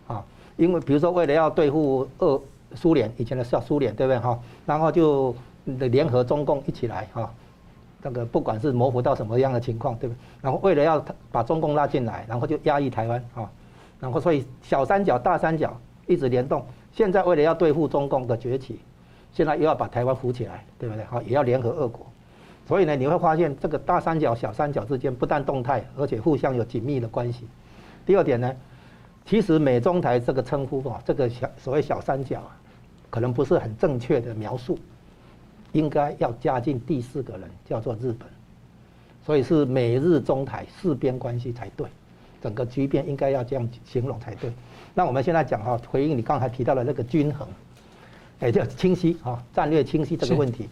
[0.06, 0.24] 啊，
[0.56, 2.40] 因为比如说为了要对付俄
[2.74, 4.38] 苏联以前的叫苏联，对不对哈？
[4.64, 7.32] 然后就联合中共一起来哈，
[8.02, 10.18] 这个不管是模糊到什么样的情况，对不对？
[10.42, 13.50] 然后为了要把中共拉进来，然后就压抑台湾啊，
[13.98, 15.76] 然后所以小三角大三角
[16.06, 16.64] 一直联动。
[16.92, 18.78] 现在为了要对付中共的崛起，
[19.34, 21.04] 现在又要把台湾扶起来，对不对？
[21.04, 22.06] 好，也要联合俄国。
[22.66, 27.46] 所以呢，你会发现这个大三角、小三角之间不但动态，而且互相有紧密的关系。
[28.06, 28.54] 第二点呢，
[29.26, 32.56] 其实美中台这个称呼啊，这个小所谓小三角啊，
[33.10, 34.78] 可能不是很正确的描述，
[35.72, 38.28] 应该要加进第四个人，叫做日本。
[39.26, 41.88] 所以是美日中台四边关系才对，
[42.40, 44.52] 整个局面应该要这样形容才对。
[44.94, 47.48] 那我们现在讲哈，回应你刚才提到的那个均衡，
[48.46, 50.68] 也叫清晰啊，战略清晰这个问题，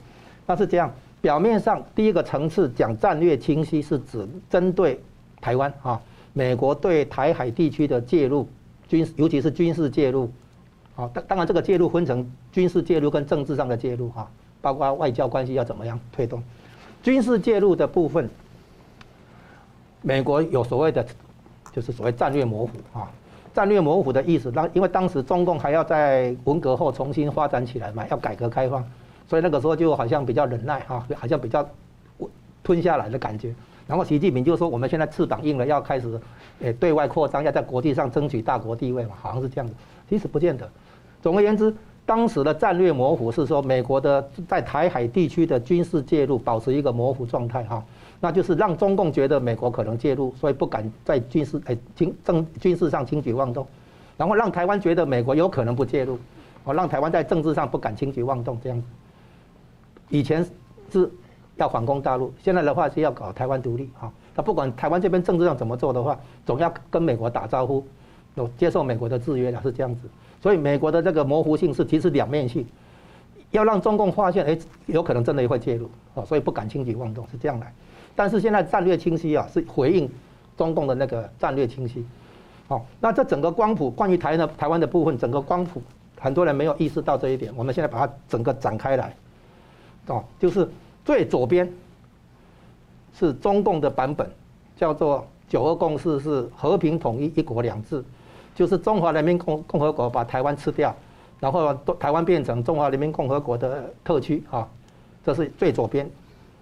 [0.46, 0.92] 那是这样。
[1.20, 5.00] 表面上，第一个层次讲战略清晰，是指针对
[5.40, 6.00] 台湾啊，
[6.32, 8.48] 美国对台海地区的介入，
[8.88, 10.28] 军尤其是军事介入，
[10.96, 14.28] 啊，当当然这个介入分成军事介入跟政治上的介入哈，
[14.60, 16.42] 包括外交关系要怎么样推动，
[17.04, 18.28] 军事介入的部分，
[20.02, 21.06] 美国有所谓的，
[21.72, 23.08] 就是所谓战略模糊啊，
[23.54, 28.84] 战略模糊的意思，当因为当时中共还要在文革后重新发展起来嘛，要改革开放。
[29.28, 31.66] 所以那个时候就好像比较忍耐哈，好像比较
[32.62, 33.54] 吞下来的感觉。
[33.86, 36.20] 然后习近平就说：“我们现在翅膀硬了，要开始
[36.60, 39.74] 诶对外扩张，要在国际上争取大国地位嘛，好像是这样子。
[40.08, 40.68] 其实不见得。
[41.20, 41.74] 总而言之，
[42.06, 47.82] 当时的战略模糊是说美国的在台海地区的军事介入保持一个模糊状态哈，
[48.24, 53.66] 那就是让中共觉得美国可能介入，所以不敢在军事诶轻政军事上轻举妄动，
[54.16, 56.16] 然后让台湾觉得美国有可能不介入，
[56.62, 58.86] 哦，让台湾在政治上不敢轻举妄动这样子。”
[60.08, 60.46] 以前
[60.88, 61.10] 是
[61.56, 64.08] 要反攻大陆，现在的话是要搞台湾独立啊。
[64.36, 67.84] 那不管台湾这边政治上怎么做的话，总要跟美国打招呼，
[68.36, 70.02] 有接受美国的制约了，是这样子。
[70.40, 72.64] 所以美国的这个模糊性是其实两面性，
[73.50, 74.56] 要让中共发现，哎，
[74.86, 77.72] 有可能真的会介入啊，所以不敢轻举妄动是这样来。
[78.14, 80.10] 但是现在战略清晰啊，是回应
[80.56, 82.04] 中共的那个战略清晰。
[82.68, 85.82] 好，那这整个光谱关于台的台湾的部分，整个光谱
[86.18, 89.14] 很多人没有意识到这一点，我们现在把它整个展开来。
[90.06, 90.68] 哦，就是
[91.04, 91.70] 最左边
[93.14, 94.28] 是中共的版本，
[94.76, 98.02] 叫做“九二共识”，是和平统一、一国两制，
[98.54, 100.94] 就是中华人民共共和国把台湾吃掉，
[101.38, 104.66] 然后台湾变成中华人民共和国的特区啊，
[105.24, 106.08] 这是最左边。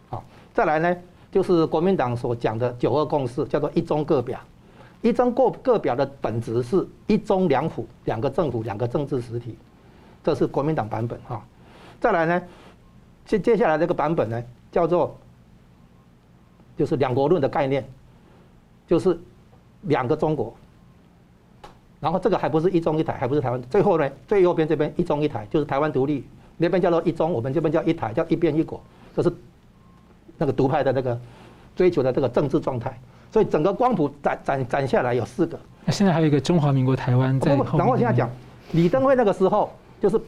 [0.09, 0.97] 好，再来呢，
[1.31, 4.39] 就是国民党所讲的“九二共识”，叫做“一中各表”。
[5.03, 9.57] 一中各各表的本质是一中两府，两个政府，两个政治实体，
[10.23, 11.43] 这是国民党版本哈。
[11.99, 12.43] 再来呢？
[13.25, 15.17] 接接下来这个版本呢，叫做
[16.77, 17.89] 就是两国论的概念，
[18.87, 19.19] 就是
[19.83, 20.53] 两个中国。
[22.01, 23.63] 然后这个还不是一中一台，还不是台湾。
[23.71, 26.27] 最后呢，最右边这边一中一台，就是台湾独立，
[26.59, 28.79] 那边叫做一中，我们这边叫一台，叫一边一国，
[29.15, 29.33] 这是
[30.41, 31.17] 那个独派的那个
[31.77, 32.99] 追求的这个政治状态。
[33.31, 35.57] 所以整个光谱展展展下来有四个。
[35.85, 37.55] 那现在还有一个中华民国台湾在。
[37.55, 38.29] 然后现在讲
[38.73, 40.21] 李登辉那个时候，就是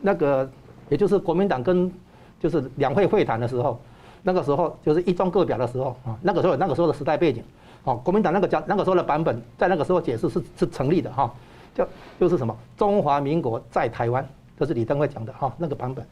[0.00, 0.50] 那个
[0.88, 1.92] 也就是国民党跟。
[2.40, 3.80] 就是两会会谈的时候，
[4.22, 7.42] 那个时候就是一中各表的时候啊，那个时候那个时候的时代背景，
[7.82, 11.34] 哦，国民党那个讲那个时候的版本，在那个时候解释是是成立的哈，
[11.74, 11.88] 就
[12.20, 14.24] 就是什么中华民国在台湾，
[14.56, 16.06] 这是李登辉讲的哈，那个版本。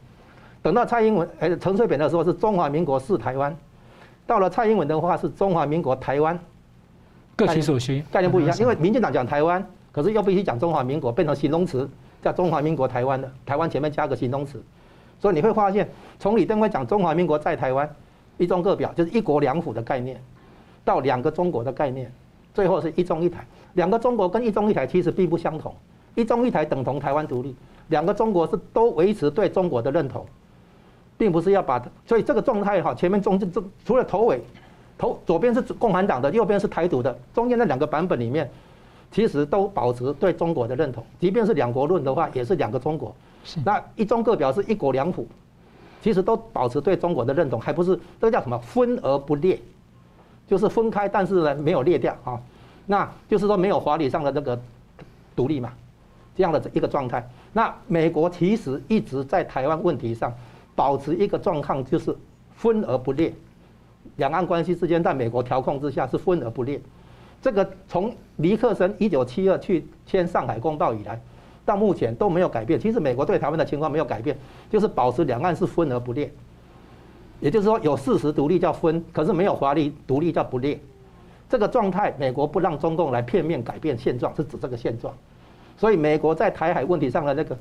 [0.67, 3.55] 等到蔡英文哎陈水扁的时候是中华民国是台湾，
[4.25, 6.37] 到了蔡英文的话是中华民国台湾，
[7.37, 11.89] 各取所需，概念不一样，因为民进党讲台湾，可是又必须讲中华民国，变成形容词
[12.21, 14.61] 叫中华民国台湾的，台湾前面加个形容词。
[15.21, 17.89] 所以你会发现，从李登辉讲中华民国在台湾，
[18.37, 20.21] 一中各表就是一国两府的概念，
[20.83, 22.11] 到两个中国的概念，
[22.53, 23.47] 最后是一中一台。
[23.75, 25.73] 两个中国跟一中一台其实并不相同，
[26.13, 27.55] 一中一台等同台湾独立，
[27.87, 30.25] 两个中国是都维持对中国的认同，
[31.17, 31.81] 并不是要把。
[32.05, 33.51] 所以这个状态哈，前面中间
[33.85, 34.41] 除了头尾，
[34.97, 38.49] 头左边是共产党的，右边是台独的，中间那两个版本里面，
[39.11, 43.15] 其实都保持对中国的认同，即便是两国论的话，也是两个中国。
[43.63, 45.25] 那一中各表是一国两府，
[46.01, 49.57] 其实都保持对中国的认同，还不是这个叫什么分而不裂，
[50.47, 52.39] 就是分开，但是呢没有裂掉啊，
[52.85, 54.59] 那就是说没有法理上的那个
[55.35, 55.71] 独立嘛，
[56.35, 57.25] 这样的一个状态。
[57.53, 60.33] 那美国其实一直在台湾问题上
[60.77, 62.15] 保持一个状况，就是
[62.55, 63.33] 分而不裂，
[64.17, 66.79] 两岸关系之间在美国调控之下是分而不裂。
[67.41, 71.19] 这个从尼克森一九七二去签上海公报以来。
[71.65, 72.79] 到目前都没有改变。
[72.79, 74.37] 其实美国对台湾的情况没有改变，
[74.69, 76.31] 就是保持两岸是分而不裂。
[77.41, 80.79] 也就是说，有事实独立叫分，可是没有法律独立叫不裂。
[81.49, 85.13] 这个状态，美国不让中共来片面改变现状，是指这个现状。
[85.75, 87.57] 所以，美国在台海问题上的那个，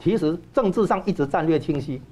[0.00, 2.02] 其实政治上一直战略清晰，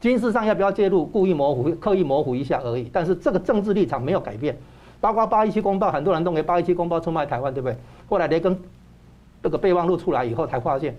[0.00, 2.88] 军事上要不要介入，故意模糊、刻意模糊一下而已。
[2.92, 4.56] 但是这个政治立场没有改变。
[5.00, 7.76] 包括八一七公报，很多人认为八一七公报出卖台湾，对不对？
[8.08, 8.58] 后来雷根。
[9.40, 10.96] 这个备忘录出来以后，才发现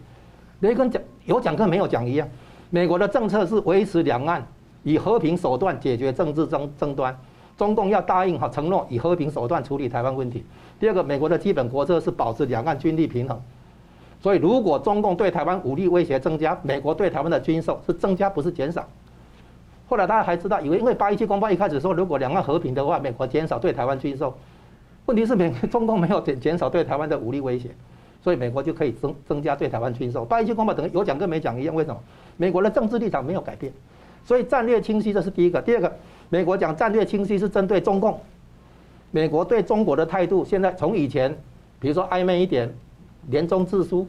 [0.62, 2.26] 雷根讲有讲跟没有讲一样，
[2.70, 4.42] 美国的政策是维持两岸
[4.84, 7.14] 以和平手段解决政治争争端，
[7.58, 10.46] 中共要答应好承诺以和平手段处理台湾问题。
[10.80, 13.38] 第二个，美国的基本国策是保持两岸军力平衡，
[14.22, 18.88] 所以如果中共对台湾武力威胁增加，美国对台湾的军售是增加不是减少。
[19.88, 24.38] 后来大家还知道，以为因为八一七公报一开始说，如果两岸和平的话，美国减少对台湾军售。
[25.06, 27.70] 问题是美中共没有减减少对台湾的武力威胁，
[28.22, 30.24] 所以美国就可以增增加对台湾军售。
[30.24, 32.00] 八一七公报等于有讲跟没讲一样，为什么？
[32.38, 33.74] 美国的政治立场没有改变，
[34.24, 35.60] 所以战略清晰这是第一个。
[35.60, 35.92] 第二个，
[36.30, 38.20] 美国讲战略清晰是针对中共，
[39.10, 41.36] 美国对中国的态度现在从以前，
[41.80, 42.72] 比如说暧昧一点，
[43.30, 44.08] 联中制苏，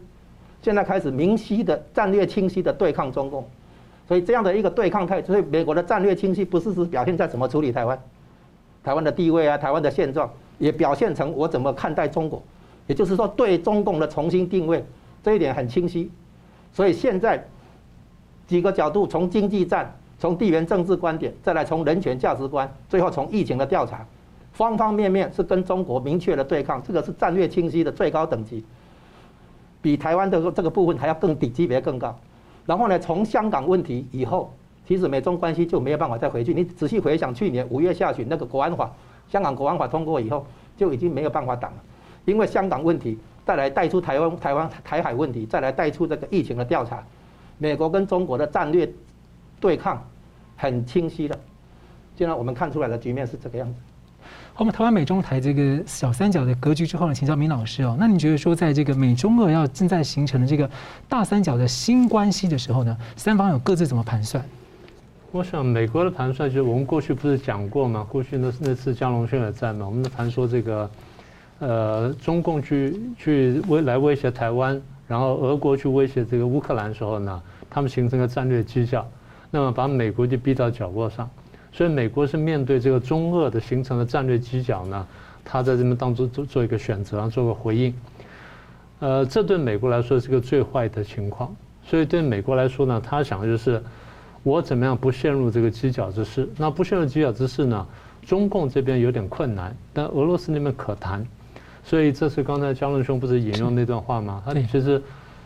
[0.63, 3.45] 现在开始明晰的战略清晰的对抗中共。
[4.09, 7.97] 所以这样的一个对抗态，所以美国的战略清晰不是只表现在怎么处理台湾，
[8.83, 10.29] 台湾的地位啊，台湾的现状，
[10.59, 12.43] 也表现成我怎么看待中国，
[12.89, 14.85] 也就是说对中共的重新定位，
[15.23, 16.11] 这一点很清晰。
[16.73, 17.47] 所以现在
[18.49, 24.05] 几个角度，从经济战，从地缘政治观点，再来从人权价值观，最后从疫情的调查，
[24.53, 28.65] 方方面面是跟中国明确的对抗，这个是战略清晰的最高等级，
[29.83, 32.19] 比台湾的这个部分还要更低级别更高。
[32.67, 34.53] 然后呢，从香港问题以后，
[34.87, 36.53] 其实美中关系就没有办法再回去。
[36.55, 38.91] 你仔细回想去年五月下旬那个国安法，
[39.29, 41.79] 香港国安法通过以后，就已经没有办法挡了。
[42.27, 47.03] 因为香港问题再来带出台湾、台湾台海问题，再来带出这个疫情的调查，
[47.59, 48.89] 美国跟中国的战略
[49.59, 50.07] 对抗
[50.57, 51.39] 很清晰的。
[52.17, 53.81] 现在我们看出来的局面是这个样子。
[54.61, 60.69] 我们台湾美中台这个小三角的格局之后呢，请教明老师哦，那你觉得说，在这个美中俄要正在形成的这个
[61.09, 64.45] 大三角的新关系的时候呢，三方有各自怎么盘算？
[65.33, 68.07] 我想美国的盘算就是我们过去不是讲过吗？
[68.07, 70.91] 过去那那次江龙轩也在嘛，我们的盘说这个，
[71.61, 79.09] 呃，中共去去威来威胁台湾，然后俄国去威胁这个乌克兰的时候呢，他们形成个战略犄角，
[79.51, 81.27] 那么把美国就逼到角落上。
[81.73, 85.07] 所以美国是面对这个中俄的形成的战略犄角呢，
[85.45, 87.95] 他在这边当中做做一个选择，做个回应。
[88.99, 91.55] 呃，这对美国来说是个最坏的情况。
[91.85, 93.83] 所以对美国来说呢，他想的就是
[94.43, 96.49] 我怎么样不陷入这个犄角之势。
[96.57, 97.87] 那不陷入犄角之势呢，
[98.27, 101.25] 中共这边有点困难，但俄罗斯那边可谈。
[101.85, 104.43] 所以这是刚才江伦兄不是引用那段话吗？
[104.45, 105.01] 他其实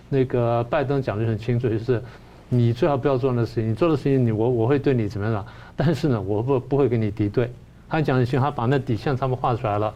[0.08, 2.02] 那个拜登讲的很清楚，就是。
[2.50, 5.44] 你最好不要做那事情，你做的事情，你我我会对你怎么样？
[5.76, 7.52] 但是呢，我不不会跟你敌对。
[7.88, 9.92] 他讲的行，他把那底线他们画出来了，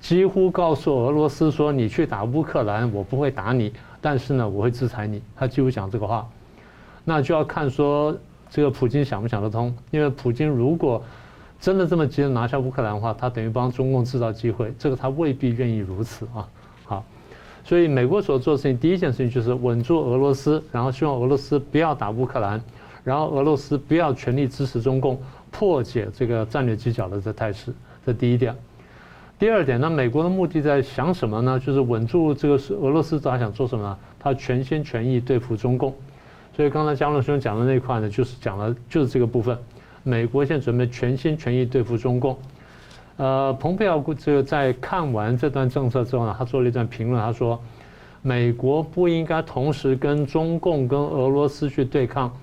[0.00, 6.28] 几乎告诉俄罗斯说：“你去打乌克兰，我不会打你，但是呢，我会制裁你。”他几乎讲这个话，
[7.04, 8.16] 那就要看说
[8.50, 9.74] 这个普京想不想得通。
[9.90, 11.02] 因为普京如果
[11.60, 16.46] 真的这么急着拿下乌克兰的话，他等于帮中共制造机会，这个他未必愿意如此啊。
[16.84, 17.04] 好。
[17.64, 22.62] 所以，美国所做的事情，第一件事情就是稳住俄罗斯，然后希望俄罗斯不要打乌克兰，
[23.06, 25.16] 然后俄罗斯不要全力支持中共，
[25.52, 27.72] 破解这个战略犄角的这态势。
[28.04, 28.52] 这第一点。
[29.38, 31.56] 第二点，那美国的目的在想什么呢？
[31.64, 33.96] 就是稳住这个俄罗斯，他想做什么呢？
[34.18, 35.94] 他全心全意对付中共。
[36.56, 39.56] 所以刚才江乐兄讲的那块呢，就是讲了就是这个部分。
[40.02, 42.36] 美国现在准备全心全意对付中共。
[43.18, 47.60] 呃，蓬佩奥这个在看完这段政策之后呢，他做了一段评论，他说，
[48.22, 52.36] 美国不应该同时跟中共跟俄罗斯去对抗，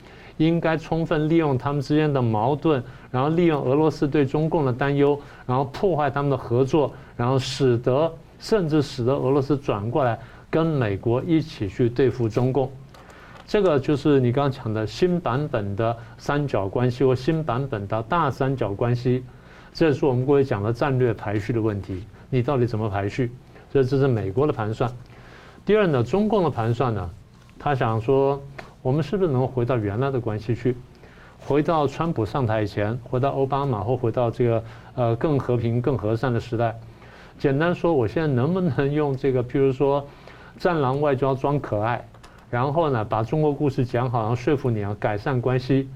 [0.45, 12.69] 应该充分利用他们之间的矛盾，然后利用俄罗斯对中共的担忧，然后破坏他们的合作，然后使得甚至使得俄罗斯转过来跟美国一起去对付中共，
[13.47, 19.23] 这个就是你刚刚讲的新版本的三角关系或新版本的大三角关系。
[19.73, 23.31] 这是我们过去讲的战略排序的问题，你到底怎么排序？
[23.71, 24.87] 所以这是美国的盘算。
[25.65, 27.09] 第二呢，中共的盘算呢，
[27.57, 28.39] 他想说，
[28.83, 30.75] 我们是不是能回到原来的关系去，
[31.39, 34.63] 回到川普上台以前，回到奥巴马或回到这个
[34.95, 36.77] 呃更和平、更和善的时代？
[37.39, 40.05] 简单说，我现在能不能用这个，譬如说，
[40.57, 42.05] 战狼外交装可爱，
[42.49, 45.89] 然后呢，把中国故事讲好，然后说服你啊，改善关系。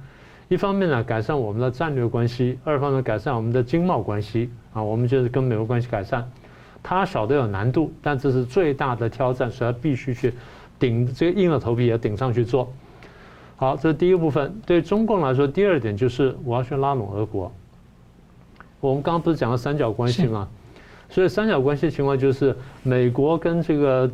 [0.48, 4.50] 一方面呢，改善我们的战略关系；二方面改善我们的经贸关系。
[4.74, 6.26] 啊，我们就是跟美国关系改善。
[6.82, 10.34] 他晓得有难度，但这是最大的挑战，所以他必须去
[10.80, 12.68] 顶这个硬着头皮也顶上去做。
[13.56, 14.54] 好，这是第一部分。
[14.66, 17.52] 对中共来说，第二点就是我要去拉拢俄国。
[18.80, 20.48] 我们刚刚不是讲了三角关系吗？
[21.10, 24.10] 所以三角关系情况就是美国跟这个。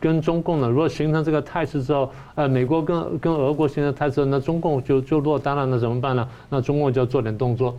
[0.00, 6.28] 跟中共呢，如果形成这个态势之后，呃，美国跟跟俄国形成态势，那中共就就落单了，那怎么办呢？
[6.48, 7.76] 那中共就要做点动作。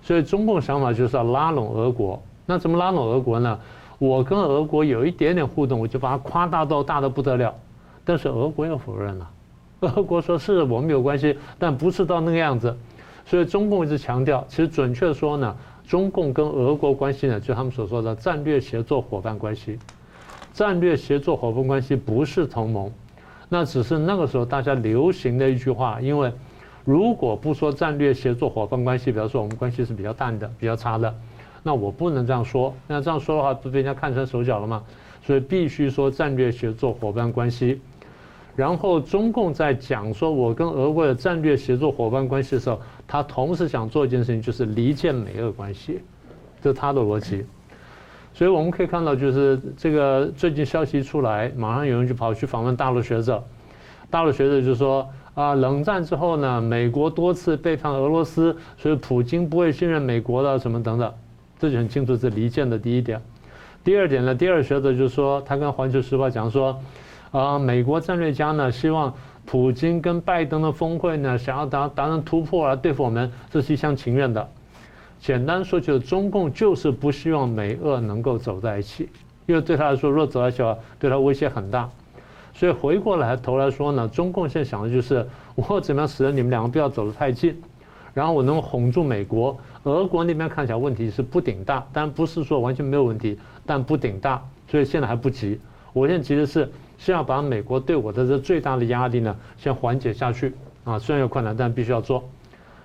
[0.00, 2.22] 所以中共想法就是要拉拢俄国。
[2.46, 3.58] 那怎么拉拢俄国呢？
[3.98, 7.52] 我跟俄国有一点点互动，我就把它夸大到大的不得了。
[8.06, 9.30] 但是俄国又否认了，
[9.80, 12.74] 俄国说是我们有关系，但不是到那个样子。
[13.24, 19.76] 所以中共一直强调，其实准确说呢，中共跟俄国关系呢，就他们所说的战略协作伙伴关系。
[20.52, 22.92] 战略协作伙伴关系不是同盟，
[23.48, 26.00] 那只是那个时候大家流行的一句话。
[26.00, 26.32] 因为
[26.84, 31.12] 如果不说战略协作伙伴关系，比方说我们关系是比较淡的、比较差的，
[31.64, 32.72] 那我不能这样说。
[32.86, 34.80] 那这样说的话，不被人家看成手脚了吗？
[35.24, 37.80] 所以必须说战略协作伙伴关系。
[38.56, 46.00] 然后中共在讲说我跟俄国的战略协作伙伴关系的时候，他同时想做一件事情，就是离间美俄关系，
[46.62, 47.44] 这是他的逻辑。
[48.32, 53.44] 所以我们可以看到，就是这个最近消息出来，马上有人就跑去访问大陆学者，
[54.08, 61.12] 大陆学者就说啊，冷战之后呢，美国多次背叛俄罗斯，所以普京不会信任美国的什么等等，
[61.58, 63.20] 这就很清楚是离间的第一点。
[63.84, 66.80] 第二点呢，第二学者就说，他跟《环球时报》讲说。
[67.32, 69.12] 啊，美国战略家呢，希望
[69.44, 74.48] 普京跟拜登的峰会呢，想要达达成突破来对付我们，这是一厢情愿的。
[75.18, 79.08] 简单说，就是中共就是不希望美俄能够走在一起，
[79.46, 80.62] 因为对他来说，若走在一起，
[80.98, 81.88] 对他威胁很大。
[82.54, 87.60] 所以回过来头来说呢，中共现在想的就是，我怎么样使得你们两个不要走得太近，
[88.14, 89.56] 然后我能哄住美国。
[89.82, 95.60] 俄国那边看起来问题是不顶大，但不是说完全没有问题，但不顶大，所以现在还不急。
[95.92, 96.70] 我现在急的是。
[96.98, 102.24] 是要把美国对我的这最大的压力呢，先缓解下去啊，虽然有困难，但必须要做。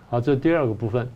[0.09, 1.09] 好，这是第二个部分。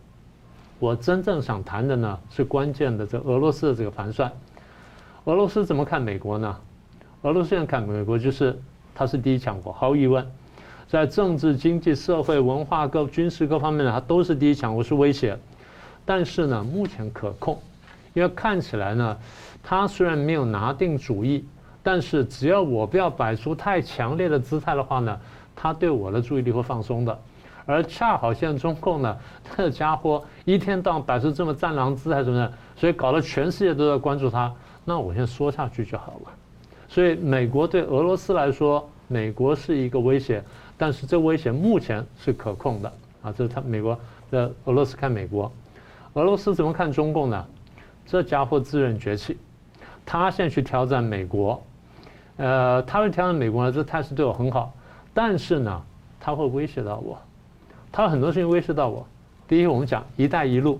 [0.78, 4.32] 我真正想谈的呢，是关键的这俄罗斯的这个盘算。
[5.24, 6.56] 俄罗斯怎么看美国呢？
[7.22, 8.58] 俄罗斯现在看美国就是
[8.94, 10.26] 它是第一强国，毫无疑问，
[10.88, 15.38] 在政治、经济、社会、文化各军事各方面呢，它都是第一强国，是威胁。
[16.04, 17.60] 但是呢，目前可控，
[18.14, 19.18] 因为看起来呢，
[19.62, 21.44] 它虽然没有拿定主意。
[21.86, 25.16] 但是只要我不要摆出太强烈的姿态的话呢，
[25.54, 27.16] 他对我的注意力会放松的。
[27.64, 29.16] 而恰好现在中共呢，
[29.56, 34.52] 这家伙一天到晚摆出这么战狼姿态什么的，所以搞得全世界都在关注他。
[34.84, 36.32] 那我先说下去就好了。
[36.88, 40.42] 所以美国对俄罗斯来说，美国是一个威胁，
[40.76, 43.30] 但是这威胁目前是可控的啊。
[43.30, 43.96] 这是他美国
[44.32, 45.52] 的俄罗斯看美国，
[46.14, 47.46] 俄罗斯怎么看中共呢？
[48.04, 49.38] 这家伙自认崛起，
[50.04, 51.62] 他现在去挑战美国。
[52.38, 54.74] 呃，他会挑战美国呢，这态势对我很好，
[55.14, 55.82] 但是呢，
[56.20, 57.18] 他会威胁到我，
[57.90, 59.06] 他有很多事情威胁到我。
[59.48, 60.78] 第一，我们讲“一带一路”，“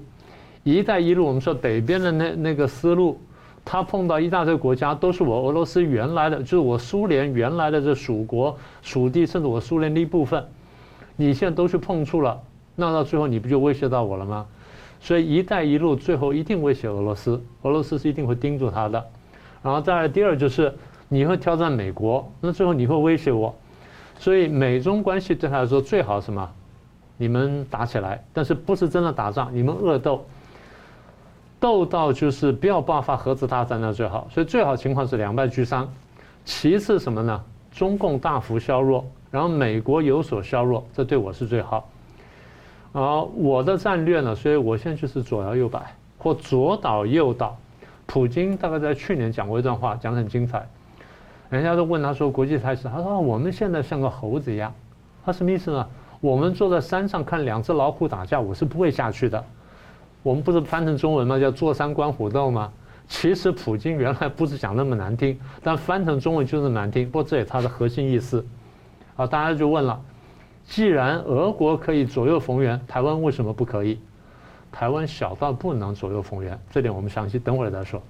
[0.65, 3.19] 一带一路”，我们说北边的那那个思路，
[3.65, 10.45] 他碰到一大堆国家，都是我俄罗斯原来的，就是我苏联原来的这属国属地，甚至我苏联的一部分，
[11.17, 12.39] 你现在都去碰触了，
[12.75, 14.45] 那到最后你不就威胁到我了吗？
[15.01, 19.03] 所以“一带一路”最后一定威胁俄罗斯，俄罗斯是一定会盯住他的。
[19.63, 20.75] 然后再来第二就是。
[21.09, 23.55] 你会挑战美国，那最后你会威胁我，
[24.19, 26.51] 所以美中关系对他来说最好什么？
[27.17, 30.25] 你们打起来，但是不是真的打仗，你们恶斗，
[31.59, 34.29] 斗到就是不要爆发核子大战那最好。
[34.31, 35.89] 所以最好情况是两败俱伤。
[36.45, 37.43] 其次什么呢？
[37.71, 41.89] 中共大幅削弱，然后美国有所削弱，这对我是最好。
[42.93, 44.35] 啊，我的战略呢？
[44.35, 47.57] 所以我现在就是左摇右摆，或左倒右倒。
[48.07, 50.67] 普京大概在去年讲过一段话，讲得很精彩。
[51.49, 54.72] 人家都问他说：“国际态势，他说我们现在像个猴子一样，
[55.24, 55.86] 他什么意思呢？
[56.20, 59.42] 我们坐在山上看两只老虎打架，我是不会下去的。
[60.22, 61.38] 我们不是翻成中文吗？
[61.38, 62.72] 叫坐山观虎斗吗？
[63.07, 67.07] 其实普京原来不是讲那么难听，但翻成中文就是难听。
[67.09, 68.44] 不过这也他的核心意思。
[69.14, 70.01] 啊，大家就问了：
[70.64, 74.01] 既然俄国可以左右逢源，台湾为什么不可以？
[74.72, 78.03] 台湾小到不能左右逢源，这点我们详细等会儿再说。”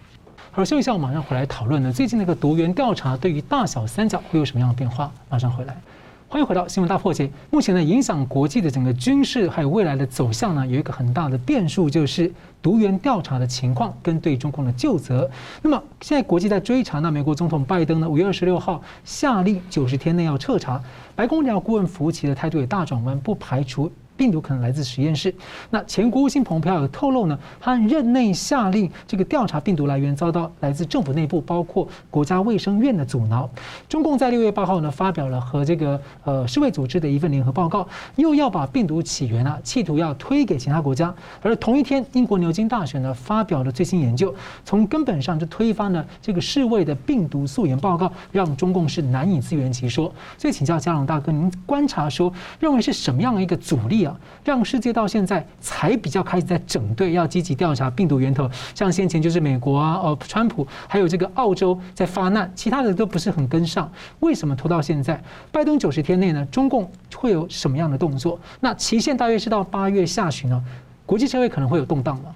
[0.56, 1.92] 好，休息一下，我马上回来讨论呢。
[1.92, 5.12] 最近那个独员调查对于大小三角会有什么样的变化？
[5.28, 5.76] 马上回来。
[6.28, 7.30] 欢迎回到新闻大破解。
[7.50, 12.32] 目前呢，影响国际的整个军事还有未来的走向呢，有一个很大的变数，就是
[12.62, 15.30] 独员调查的情况跟对中共的究责。
[15.60, 20.82] 那么现在国际在追查，那美国总统拜登呢，五月二十六号下令九十天内要彻查。
[21.14, 23.92] 白宫两顾问福奇的态度也大转弯，不排除。
[24.16, 25.34] 病毒可能来自实验室。
[25.70, 33.48] 那前国务卿蓬佩奥有透露呢，他任内下令这个调查病毒来源遭到来自政府内部，包括国家卫生院的阻挠。
[33.88, 37.86] 中共在六月八号呢发表了和这个呃世卫组织的一份联合报告，
[38.16, 41.14] 又要把病毒起源啊，企图要推给其他国家。
[41.42, 50.10] 而同一天，英国牛津大学呢发表了最新研究，从根本上就推翻了这个世卫的病毒溯源报告，让中共是难以自圆其说。
[50.38, 54.05] 所以请教嘉龙大哥，您观察说认为是什么样的一个阻力？
[54.44, 58.50] 让世界到现在才比较开始在整队，要积极调查病毒源头。
[58.74, 63.90] 像先前就是美国啊，哦，川普，还有这个澳洲在发难，其他的都不是很跟上。
[64.20, 65.22] 为什么拖到现在？
[65.50, 68.38] 拜登九十天内呢，中共会有什么样的动作？
[68.60, 70.64] 那期限大约是到八月下旬呢？
[71.06, 72.34] 国际社会可能会有动荡吗？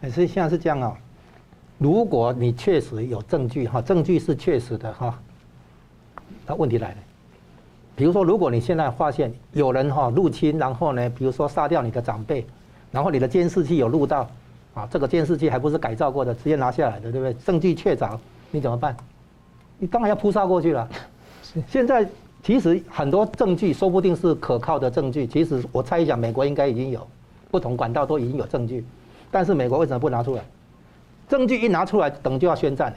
[0.00, 0.92] 哎，所以现在是这样啊。
[1.78, 5.18] 如果你确实有证据哈，证据是确实的哈，
[6.46, 6.96] 那问题来了。
[7.96, 12.46] 比如说，如果你现在发现有人哈入侵，然后呢，比如说杀掉你的长辈，
[12.92, 14.28] 然后你的监视器有录到，
[14.74, 17.32] 啊，这个监视器还不是改造过的，直接拿下来的，对不对？
[17.42, 18.18] 证据确凿，
[18.50, 18.94] 你怎么办？
[19.78, 20.86] 你当然要扑杀过去了。
[21.66, 22.06] 现在
[22.42, 27.06] 其实很多证据说不定是可靠的证据，其实我猜一想，美国应该已经有
[27.50, 28.84] 不同管道都已经有证据，
[29.30, 30.42] 但是美国为什么不拿出来？
[31.28, 32.96] 证据一拿出来，等就要宣战了，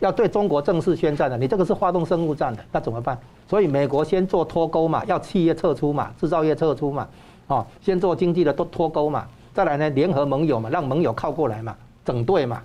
[0.00, 1.36] 要对中国正式宣战了。
[1.36, 3.18] 你这个是发动生物战的，那怎么办？
[3.48, 7.08] 所以美国先做脱钩嘛，要企业撤出嘛，制造业撤出嘛，
[7.46, 11.74] 哦，先做经济的都脱钩嘛，再来呢，联合盟友嘛，让盟友靠过来嘛，
[12.04, 12.62] 整队嘛，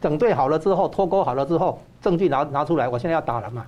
[0.00, 3.66] 整队好了之后，脱钩好了之后，证据拿拿出来，我现在要打了嘛。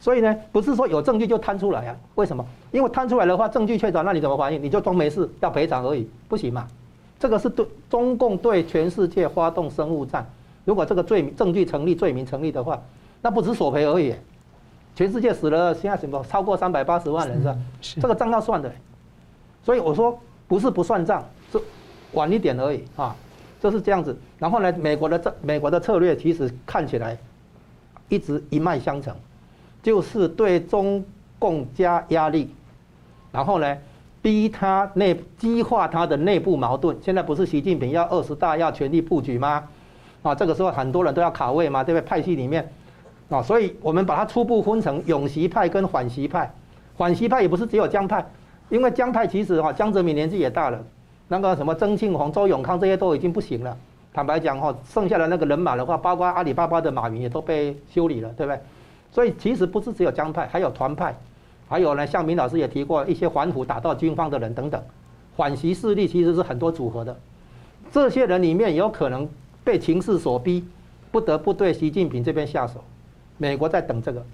[0.00, 1.96] 所以呢，不是说有证据就摊出来啊？
[2.14, 2.44] 为什么？
[2.70, 4.62] 因为摊出来的话，证据确凿，那你怎么反应？
[4.62, 6.68] 你就装没事，要赔偿而已，不行嘛。
[7.18, 10.24] 这个是对中共对全世界发动生物战，
[10.68, 12.78] 如果这个罪名证据成立、罪名成立的话，
[13.22, 14.14] 那不止索赔而已，
[14.94, 17.56] 全世界死了现在什么超过三百八十万人是吧？
[17.80, 18.70] 是这个账要算的，
[19.64, 21.58] 所以我说不是不算账，是
[22.12, 23.16] 晚一点而已啊，
[23.58, 24.14] 就是这样子。
[24.38, 27.16] 然后呢，美国的美国的策略其实看起来
[28.10, 29.16] 一直一脉相承，
[29.82, 31.02] 就是对中
[31.38, 32.54] 共加压力，
[33.32, 33.74] 然后呢。
[34.20, 39.62] 逼他内激化他的内部矛盾，现在不是习近平要二十大要全力布局吗？
[40.28, 42.06] 啊，这个时候很多人都要卡位嘛，对不对？
[42.06, 42.70] 派系里面，
[43.30, 46.52] 啊，所以我们把它初步分成拥习派跟缓习派。
[46.96, 48.24] 缓习派也不是只有江派，
[48.68, 50.84] 因为江派其实哈江泽民年纪也大了，
[51.28, 53.76] 那个什么曾庆红、周永康这些都已经不行了。
[54.12, 58.60] 坦白讲哈，剩下的那个人马的话，包括阿里巴巴的马云也都被修理了，对不对？
[59.10, 61.14] 所以其实不是只有江派，还有团派。
[61.68, 64.82] 还有呢，像明老师也提过一些反腐打到军方的人等等，
[65.36, 67.14] 反袭势力其实是很多组合的。
[67.92, 69.28] 这些人里面有可能
[69.68, 70.64] 被情势所逼，
[71.10, 72.82] 不得不对习近平这边下手。
[73.36, 74.24] 美国在等这个，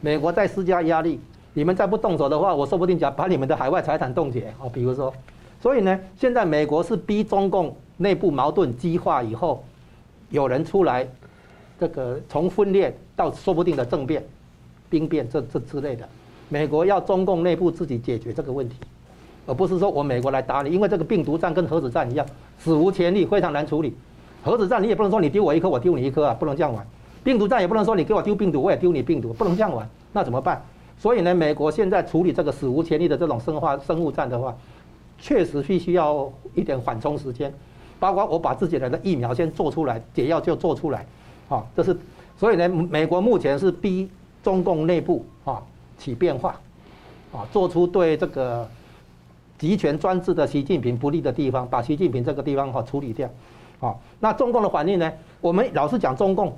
[0.00, 1.18] 美国在施加压力。
[1.52, 4.70] 你们再不动手的话，我说不定就要把你们的海外财产冻结哦。
[4.72, 5.12] 比如说，
[5.60, 9.64] 所以呢，现在美国是逼中共内部矛盾激化以后，
[10.30, 11.04] 有人出来，
[11.80, 14.24] 这个从分裂到说不定的政变、
[14.88, 16.08] 兵变这这之类的。
[16.48, 18.76] 美国要中共内部自己解决这个问题，
[19.44, 22.24] 而不是说我美国来打你，因为这个病毒战跟核子战一样，
[22.60, 23.92] 史无前例，非常难处理。
[24.44, 26.86] 核子战你也不能说你丢我一颗，我丢你一颗啊，不能这样玩。
[27.24, 29.88] 病毒战也不能说你给我丢病毒，我也丢你病毒，不能这样玩。
[30.12, 30.62] 那怎么办？
[30.98, 34.54] 所以呢，美国现在处理这个史无前例的这种生化生物战的话，
[35.18, 37.52] 确实必须要一点缓冲时间，
[37.98, 41.06] 包括我把自己的疫苗先做出来，解药就做出来，
[41.48, 41.96] 啊，这是
[42.36, 44.08] 所以呢，美国目前是逼
[44.42, 45.62] 中共内部啊。
[45.96, 46.60] 起变化，
[47.32, 48.68] 啊，做出对这个
[49.56, 53.30] 集权专制的习近平不利的地方，把习近平这个地方哈处理掉，
[53.80, 55.12] 啊，那中共的反应呢？
[55.40, 56.52] 我们老是讲中共，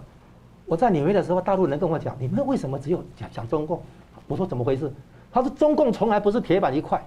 [0.67, 3.81] 我在纽约的时候，大陆人跟我讲，你们为什么只有讲讲中共？
[4.29, 4.93] 我说怎么回事？
[5.33, 7.05] 他说中共从来不是铁板一块，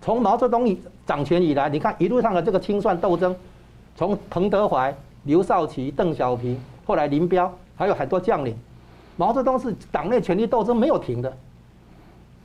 [0.00, 3.34] 从毛泽东掌权以来，你看一路上的这个清算斗争，
[3.94, 4.94] 从彭德怀、
[5.24, 8.56] 刘少奇、邓小平，后来林彪，还有很多将领。
[9.16, 11.36] 毛泽东是党内权力斗争没有停的，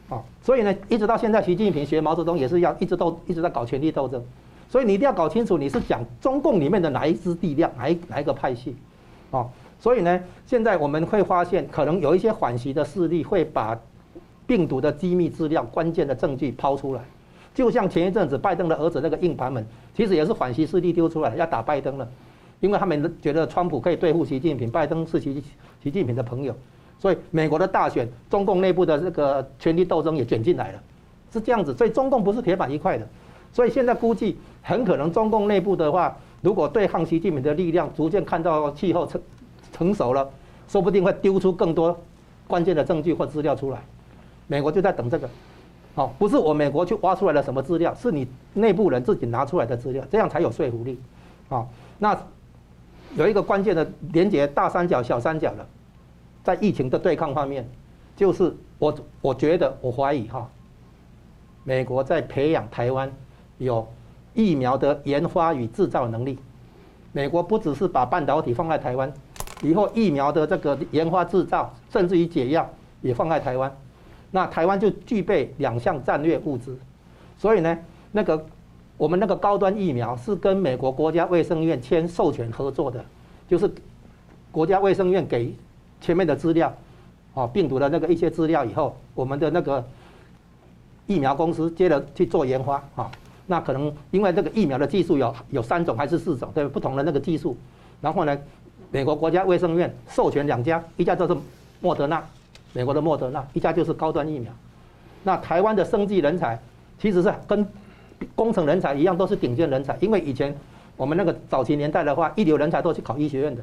[0.09, 4.23] 啊，所以呢，一直到现在，习近平学毛泽东也是要一直斗，一直在搞权力斗争，
[4.71, 8.73] 所以你一定要搞清楚你是讲中共里面的哪一支力量，哪一哪一个派系，
[9.29, 9.45] 啊，
[9.77, 10.17] 所以呢，
[10.47, 13.77] 现在我们会发现，可能有一些反习的势力会把
[14.47, 17.01] 病毒的机密资料、关键的证据抛出来，
[17.53, 22.07] 就像前一阵子拜登的儿子那个硬盘们，其实也是反习势力丢出来要打拜登了。
[22.61, 25.43] 因为他们觉得川普可以对付习近平，拜登是习
[25.83, 26.55] 习近平的朋友，
[26.97, 30.79] 所以美国的大选，中共内部的这个权力斗争也卷进来了，
[31.33, 31.75] 是这样子。
[31.75, 33.07] 所以中共不是铁板一块的，
[33.51, 39.21] 所以现在估计很可能中共内部的话，如果对抗习近平的力量逐渐看到气候成
[39.71, 40.29] 成熟了，
[40.67, 41.99] 说不定会丢出更多
[42.47, 43.81] 关键的证据或资料出来。
[44.47, 45.29] 美国就在等这个，
[45.95, 50.99] 哦，不是我美国去挖出来的什么资料，是你内部人自己拿出来的资料，这样才有说服力，
[51.49, 51.65] 啊，
[51.99, 52.17] 那。
[53.17, 55.67] 有一个关键的连接大三角、小三角的，
[56.45, 57.69] 在疫情的对抗方面，
[58.15, 60.49] 就是我我觉得我怀疑哈，
[61.65, 63.11] 美国在培养台湾
[63.57, 63.85] 有
[64.33, 66.37] 疫苗的研发与制造能力。
[67.11, 69.11] 美国不只是把半导体放在台湾，
[69.61, 72.69] 以后疫苗的这个研发制造，甚至于解药
[73.01, 73.75] 也放在台湾，
[74.31, 76.77] 那台湾就具备两项战略物资。
[77.37, 77.77] 所以呢，
[78.11, 78.45] 那个
[78.95, 83.03] 我们那个高端疫苗是跟美国国家卫生院签授权合作的，
[83.49, 83.69] 就是
[84.51, 85.53] 国家卫生院给
[85.99, 86.73] 前面的资料，
[87.33, 89.85] 啊，病毒的那个一些资料以后，我们的那个
[91.07, 93.11] 疫苗公司接着去做研发，啊，
[93.47, 97.57] 那可能因为这个疫苗的技术有有三种还是四种，对不同的那个技术，
[97.99, 98.37] 然后呢，
[98.91, 101.35] 美国国家卫生院授权两家，一家就是
[101.81, 102.23] 莫德纳，
[102.73, 104.51] 美国的莫德纳，一家就是高端疫苗。
[105.23, 106.57] 那台湾的生技人才
[106.99, 107.67] 其实是跟
[108.35, 109.97] 工程人才一样，都是顶尖人才。
[109.99, 110.55] 因为以前
[110.95, 113.61] 我们那个早期年代的话，一流人才都去考医学院的，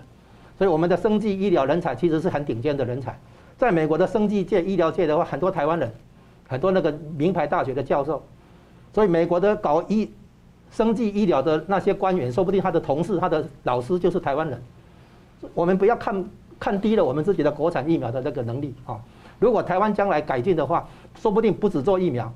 [0.58, 3.18] 所以我们的生技医疗人才其实是很顶尖的人才。
[3.56, 5.90] 在美国的生技界、医疗界的话，很多台湾人，
[6.46, 8.22] 很多那个名牌大学的教授。
[8.98, 10.10] 所以美国的搞医
[10.72, 14.60] 生计医疗的那些官员，说不定他的同事、他的老师就是台湾人。
[15.54, 16.24] 我们不要看
[16.58, 18.98] 看低了我们自己的国产疫苗的那个能力啊。
[19.38, 22.34] 如果台湾将来改进的话，说不定不止做疫苗，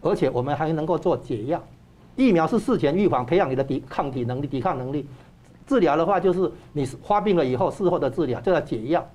[0.00, 1.62] 而且我们还能够做解药。
[2.16, 5.04] 疫苗是事前预防，培养你的抵抗体能力、抵抗能力；
[5.66, 9.06] 治疗的话，就是你发病了以后事后的治疗，这叫解药。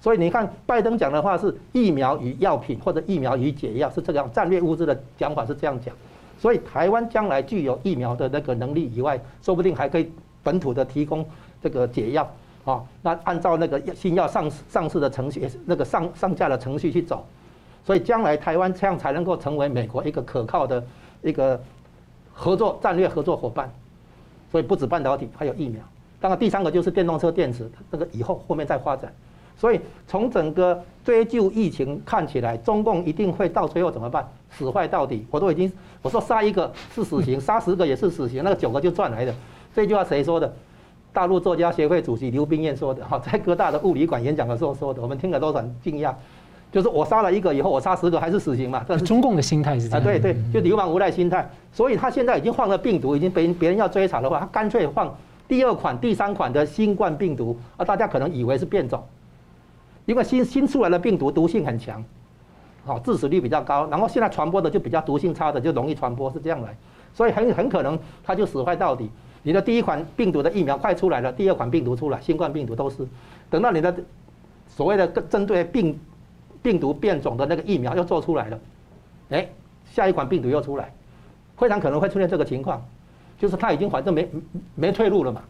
[0.00, 5.94] 所以你看，拜登讲的话是疫苗与药品或者疫苗与解药，是这样战略物资的讲法是这样讲。
[6.38, 11.24] 所以台湾将来具有疫苗的那个能力以外，说不定还可以本土的提供
[11.62, 12.30] 这个解药。
[12.64, 17.24] 啊，那按照那个新药上市上市的程序，那个上上架的程序去走，
[17.84, 20.84] 所以将来台湾这样才能够成为美国一个可靠的
[21.22, 21.60] 一个
[22.32, 23.72] 合作战略合作伙伴。
[24.50, 25.80] 所以不止半导体，还有疫苗。
[26.20, 29.14] 当然第三个就是电动车电池，这个以后后面再发展。
[29.56, 34.26] 所以从整个追究疫情看起来，中共一定会到最后怎么办？
[34.50, 35.26] 死坏到底。
[35.30, 39.34] 我都已经我说杀一个是死刑， 杀十个也是死刑，那个九个就赚来的。
[39.74, 40.52] 这句话谁说的？
[41.12, 46.12] 大陆作家协会主席刘冰燕说的，哈，在哥大的物理馆演讲的时候说的，我们听了都很惊讶。
[46.70, 48.84] 就是我杀了一个以后，我杀十个还是死刑嘛？
[48.86, 50.02] 但是中共的心态是这样。
[50.02, 51.48] 啊，对对，就流氓无赖心态。
[51.72, 55.10] 所以他现在已经换了病毒，已经被别人要追查的话，他干脆换
[55.48, 59.02] 第二款、第三款的新冠病毒啊，大家可能以为是变种，
[60.06, 62.02] 因为新新出来的病毒毒性很强，
[62.84, 66.74] 好，致死率比较高，然后现在传播的就比较毒性差的就容易传播，是这样来，
[67.12, 69.10] 所以很很可能它就死坏到底。
[69.42, 73.06] 你的第一款病毒的疫苗快出来了，第二款病毒出来，新冠病毒都是，
[73.50, 73.94] 等到你的
[74.68, 75.98] 所谓的针对病
[76.62, 78.58] 病毒变种的那个疫苗又做出来了，
[79.30, 79.48] 哎，
[79.92, 80.92] 下一款病毒又出来，
[81.56, 82.84] 非常可能会出现这个情况，
[83.38, 84.28] 就是它已经反正没
[84.74, 85.42] 没退路了嘛，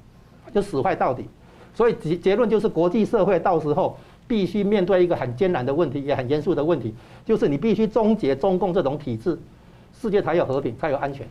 [0.53, 1.27] 就死坏到底。
[1.75, 3.99] 所以结结论就是国际社会到时候
[4.29, 9.39] 必须面对一个很艰难的问题，也很严肃的问题，就是你必须终结中共这种体制，
[10.01, 11.27] 世界才有和平，才有安全。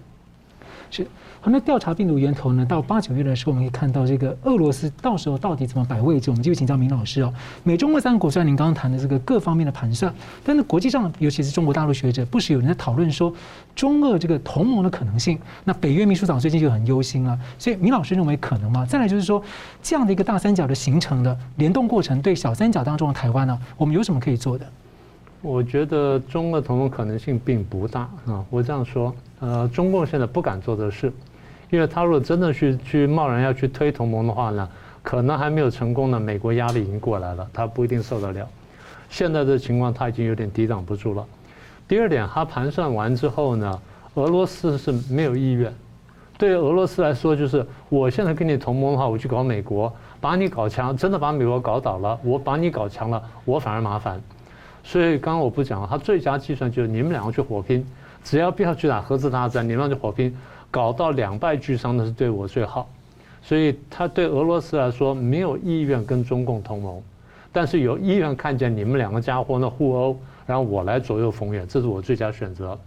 [0.89, 1.05] 是。
[1.51, 2.65] 那调查病毒源头呢？
[2.65, 6.31] 到八九月的时候，我们可以看到这个俄罗斯到时候到底怎么摆位置？
[6.31, 7.33] 我们继续请教明老师哦。
[7.63, 13.33] 美中俄三国虽然您刚刚谈的这个各方面的盘算，但是国际上，尤其是中国大陆学者，不时有人在讨论说
[13.75, 15.39] 中俄这个同盟的可能性。
[15.63, 17.39] 那北约秘书长最近就很忧心了。
[17.59, 18.85] 所以明老师认为可能吗？
[18.85, 19.41] 再来就是说，
[19.83, 24.65] 这样的一个大三角的形成的联动过程，对小三角当中的台湾呢，我们有什么可以做的？
[25.41, 28.43] 我觉得中俄同盟可能性并不大啊。
[28.49, 31.13] 我这样说，呃，中共现在不敢做的事。
[31.70, 34.70] 因为他如果真的去去贸然要去推同盟的话呢，
[35.01, 36.20] 可能还没有成功呢。
[36.20, 38.47] 美国压力已经过来了，他不一定受得了。
[39.09, 41.26] 现在的情况他已经有点抵挡不住了。
[41.88, 43.82] 第二点，他盘算完之后呢，
[44.16, 45.74] 俄罗斯是没有意愿。
[46.38, 54.22] 对俄罗斯来说，就是我现在跟你同盟的话，我去搞美国，把你搞强，真的把美国搞倒了，我把你搞强了，我反而麻烦。
[54.84, 57.86] 所以刚刚我不讲了，他最佳计算就是你们两个去火拼，
[58.24, 60.36] 只要不要去打核子大战，你们俩就火拼。
[60.76, 62.89] 搞到两败俱伤的是对我最好，
[63.41, 67.01] 所以他对俄罗斯来说没有意愿跟中共同盟，
[67.53, 72.78] 但是有意愿看见你们两个家伙呢互殴，然后我来左右逢源，这是我最佳选择。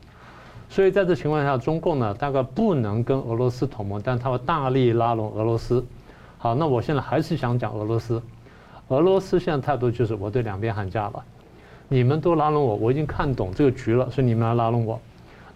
[0.68, 5.82] 所以在这情况下，中共呢大概不能跟俄罗斯同盟，但他会大力拉拢俄罗斯。
[6.36, 8.20] 好，那我现在还是想讲俄罗斯，
[8.88, 11.24] 俄罗斯现在态度就是我对两边喊价了，
[11.88, 15.00] 你们都拉拢我，我已经看懂这个局了，所以你们来拉拢我。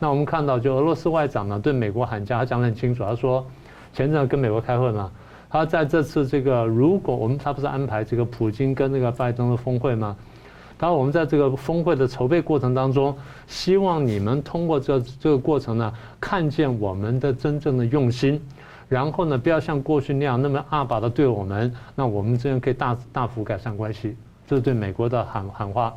[0.03, 3.05] 那我们看到，就俄罗斯外长呢对美国喊价，他讲得很清楚。
[3.05, 3.47] 他说，
[3.93, 5.09] 前阵跟美国开会嘛，
[5.49, 10.17] 他在这次这个，如果我们他不是安排这个普京跟那个拜登的峰会吗？
[10.77, 18.43] 当然我们在这个峰会的筹备过程当中，希望你们通过这这个过程呢，看见我们的真正的用心，
[18.89, 24.17] 然后呢，不要像过去那样那么阿爸的对我们，那我们这样可以大大幅改善关系。
[24.49, 25.95] 这是对美国的喊喊话。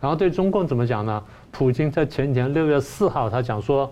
[0.00, 1.22] 然后对中共怎么讲呢？
[1.50, 3.90] 普京在前几天六月四号，他讲说，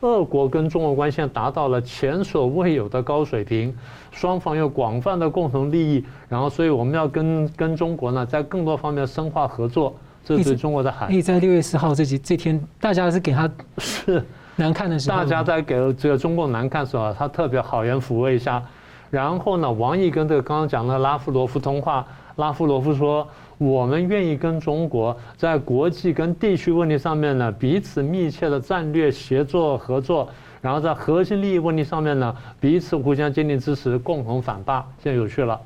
[0.00, 3.74] 俄国跟中国关系达到了前所未有的高水平，
[4.12, 9.94] 双方有广泛的共同利益，然后所以我们要跟跟中国呢，在更多方面深化合作，
[10.24, 11.08] 这是对中国的喊。
[11.08, 14.22] 所以在六月四号这几这天，大家是给他是，
[14.56, 18.62] 难看的时候，大家在给这个中共难看的时候，他特别好言抚慰一下。
[19.10, 23.26] 然后呢，王毅跟这个刚刚讲的拉夫罗夫通话，拉夫罗夫说，
[23.58, 30.28] 我们愿意跟中国在国际跟地区问题上面呢，彼此密切的战略协作合作，
[30.62, 34.86] 然后在核心利益问题上面呢，彼此互相坚定支持，共同反霸。
[35.02, 35.60] 现在有趣了。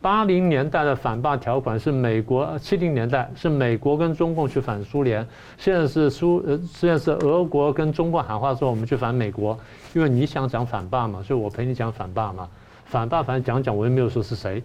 [0.00, 5.24] 八零年代的反霸条款是美国，七零年代是美国跟中共去反苏联，
[5.56, 9.56] 现在是苏呃，现在是俄国跟中共喊话说我们去反美国，
[9.94, 12.48] 因为你想讲反霸嘛，所以我陪你讲反霸嘛，
[12.84, 14.60] 反霸反正讲讲我也没有说是谁，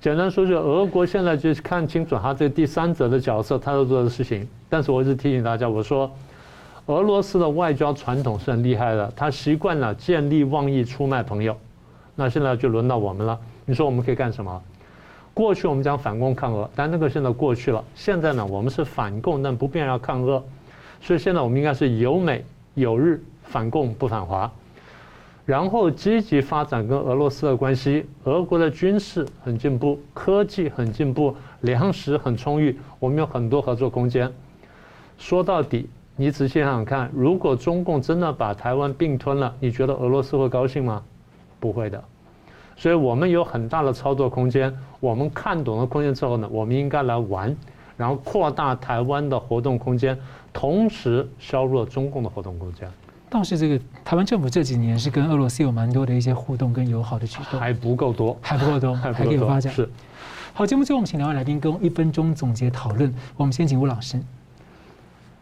[0.00, 6.10] 简单说就俄国现在就是看清楚他这第三者的角色，他要做的事情，但是我一直提醒大家，我说
[6.86, 11.56] 俄罗斯的外交传统是很厉害的，他习惯了见利忘义出卖朋友，
[12.14, 13.38] 那现在就轮到我们了。
[13.66, 14.62] 你说我们可以干什么？
[15.34, 17.84] 过去我们讲反共抗俄，但那个现在过去了。
[17.94, 20.42] 现在呢，我们是反共，但不变要抗俄。
[21.00, 22.44] 所以现在我们应该是有美
[22.74, 24.50] 有日，反共不反华，
[25.48, 28.04] 然后积极发展跟俄罗斯的关系。
[28.24, 34.30] 俄国的军事很进步，科技很进步，粮食很充裕，我们有很多合作空间。
[35.16, 41.02] 说到底，你仔细想想看，如果中共真的把台湾并吞了，你觉得俄罗斯会高兴吗？
[41.58, 42.04] 不会的。
[42.76, 44.70] 所以我们有很大的操作空间。
[45.00, 47.56] 我们看懂了空间之后呢，我们应该来玩，
[47.96, 50.14] 然后扩大台湾的活动空间，
[50.52, 52.86] 同时削弱中共的活动空间。
[53.30, 59.72] 倒是这个台湾政府这几年是跟俄罗斯有蛮多的一些互动跟友好的举动，还不够多，还不够多，还可以有发展。
[59.72, 59.88] 是。
[60.54, 63.14] 好，节目最后我们请两位来宾跟一分钟总结讨论。
[63.36, 64.18] 我们先请吴老师。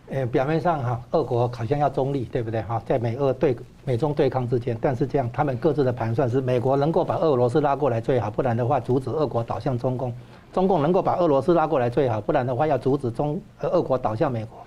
[0.09, 2.81] 呃，表面上哈，俄国好像要中立，对不对哈？
[2.87, 10.13] 在美俄对美中对抗之间，但是这样，他们各自的盘算是：美国能够把俄罗斯拉过来最好，不然的话阻止俄国倒向中共；
[10.53, 14.59] 中共能够把俄罗斯拉过来最好，不然的话要阻止中呃俄国倒向美国。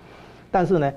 [0.52, 0.92] 但是呢，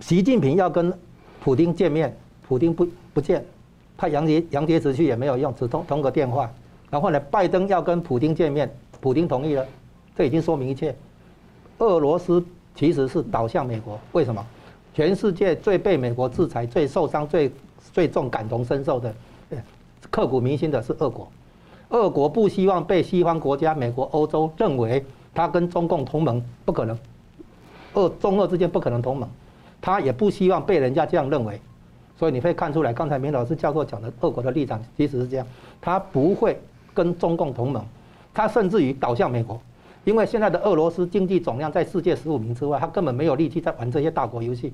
[0.00, 0.92] 习近平要跟
[1.40, 3.44] 普丁见面，普丁不不见，
[3.96, 6.50] 派杨洁杨洁篪去也没有用，只通通个电话。
[6.90, 8.70] 然后呢，拜登要跟普丁见面，
[9.00, 9.66] 普丁同意了，
[10.16, 10.94] 这已经说明一切。
[11.78, 12.44] 俄罗斯。
[12.74, 14.46] 其实是倒向美国，为什么？
[14.94, 17.50] 全世界最被美国制裁、最受伤、最
[17.92, 19.12] 最重感同身受的、
[20.12, 21.26] 刻骨铭心的是俄国。
[21.88, 26.96] 俄国不希望被西方国家、美国、欧洲认为他跟中共同盟，不可能。
[27.94, 29.28] 俄中俄之间不可能同盟，
[29.80, 31.60] 他也不希望被人家这样认为。
[32.18, 35.46] 所以你可以看出来，刚才明老师教授讲的，俄国的立场其实是这样，
[35.80, 36.60] 他不会
[36.92, 37.84] 跟中共同盟，
[38.34, 39.60] 他甚至于倒向美国。
[40.04, 44.72] 因为现在的俄罗斯经济总量在世界十五名之外，他根本没有力气在玩这些大国游戏，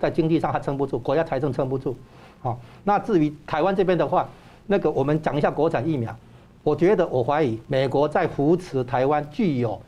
[0.00, 1.96] 在经济上他撑不住，国家财政撑不住。
[2.40, 4.28] 好，那至于台湾这边的话，
[4.66, 6.16] 那个我们讲一下国产疫苗。
[6.62, 9.80] 我觉得我怀疑美国在扶持台湾具有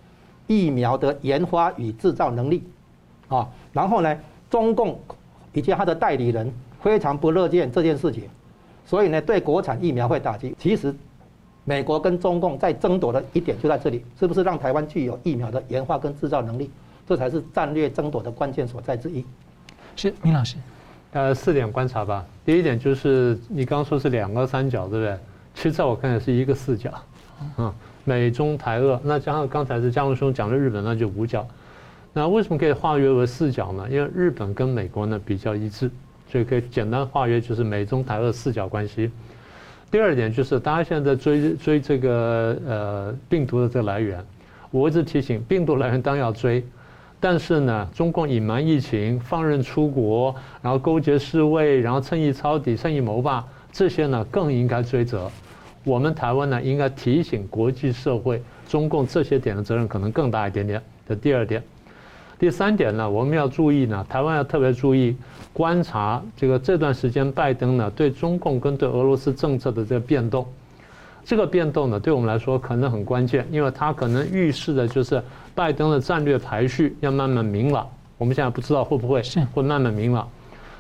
[0.46, 2.62] 疫苗的研发与制造能力，
[3.28, 4.16] 啊，然后呢，
[4.51, 4.99] 中共
[5.53, 8.24] 以及他的代理人非常不乐见这件事情，
[8.84, 10.55] 所以呢，对国产疫苗会打击。
[10.59, 10.94] 其实。
[11.64, 16.70] 美国跟中共在争夺的一点就在这里，是不是让台湾具有疫苗的研发跟制造能力？
[17.07, 19.22] 这才是战略争夺的关键所在之一。
[19.94, 20.57] 是明老师，
[21.12, 22.24] 呃，四点观察吧。
[22.42, 25.18] 第一点就是你刚刚说是两个三角，对不对？
[25.55, 26.90] 其实在我看来是一个四角，
[27.59, 27.70] 嗯，
[28.05, 28.99] 美中台俄。
[29.05, 31.46] 那加上刚才是佳龙兄讲的日本，那就五角。
[32.18, 33.86] 那为什么可以化约为四角呢？
[33.88, 35.88] 因为日本跟美国呢比较一致，
[36.28, 39.08] 所以可以简单化约就是美中台俄四角关系。
[39.88, 44.20] 第二点就是，大家现在在追追这个呃病毒的这个来源，
[44.72, 46.64] 我一直提醒，病毒来源当然要追，
[47.20, 55.30] 但是呢，中共隐瞒疫情、放任出国，然后勾结世卫，然后趁机抄底、趁机谋霸，这些呢更应该追责。
[55.84, 60.82] 我们台湾呢应该提醒国际社会，中共这些点的责任可能更大一点点。
[61.08, 61.62] 这第二点。
[62.39, 65.16] 第三点呢，我们要注意呢，台湾要特别注意
[65.53, 70.47] 观察这个这段时间拜登呢对中共跟对俄罗斯政策的这个变动，
[71.24, 75.20] 这个变动呢对我们来说可能很关键，因为它可能预示的就是
[75.53, 77.84] 拜登的战略排序要慢慢明朗。
[78.18, 79.20] 我们现在不知道会不会
[79.53, 80.28] 会慢慢明朗，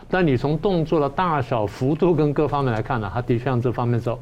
[0.08, 4.16] 但你从动作的大小、幅度跟各方面来看呢，它的确向这方面走，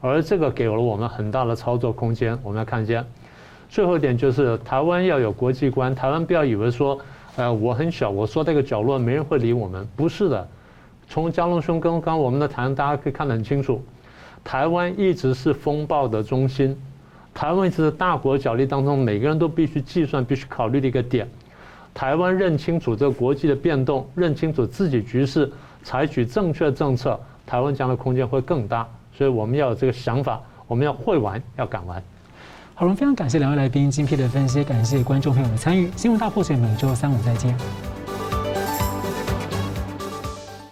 [0.00, 2.38] 而这个给了我们很大的操作空间。
[2.44, 3.04] 我们要看见。
[3.68, 6.98] 最后一点就是台湾要有国际观，台湾不要以为说，
[7.36, 10.48] 呃，我很小，我说这个角落没人会理我们，不是的。
[11.08, 13.82] 从江龙兄跟刚刚我们的谈，大家可以看得很清楚，
[14.42, 16.76] 台湾一直是风暴的中心，
[17.32, 21.28] 台湾一直是大国角力当中每个人都必须计算、必须考虑的一个点。
[21.94, 25.50] 台湾认清楚这个国际的变动，认清楚自己局势，
[25.82, 28.86] 采取正确政策，台湾将来空间会更大。
[29.12, 32.02] 所以我们要有这个想法，我们要会玩，要敢玩。
[32.78, 35.90] 好，我们非常感谢两位来宾精辟的分析，感谢观众朋友的参与。
[35.96, 37.52] 新闻大破解每周三五再见。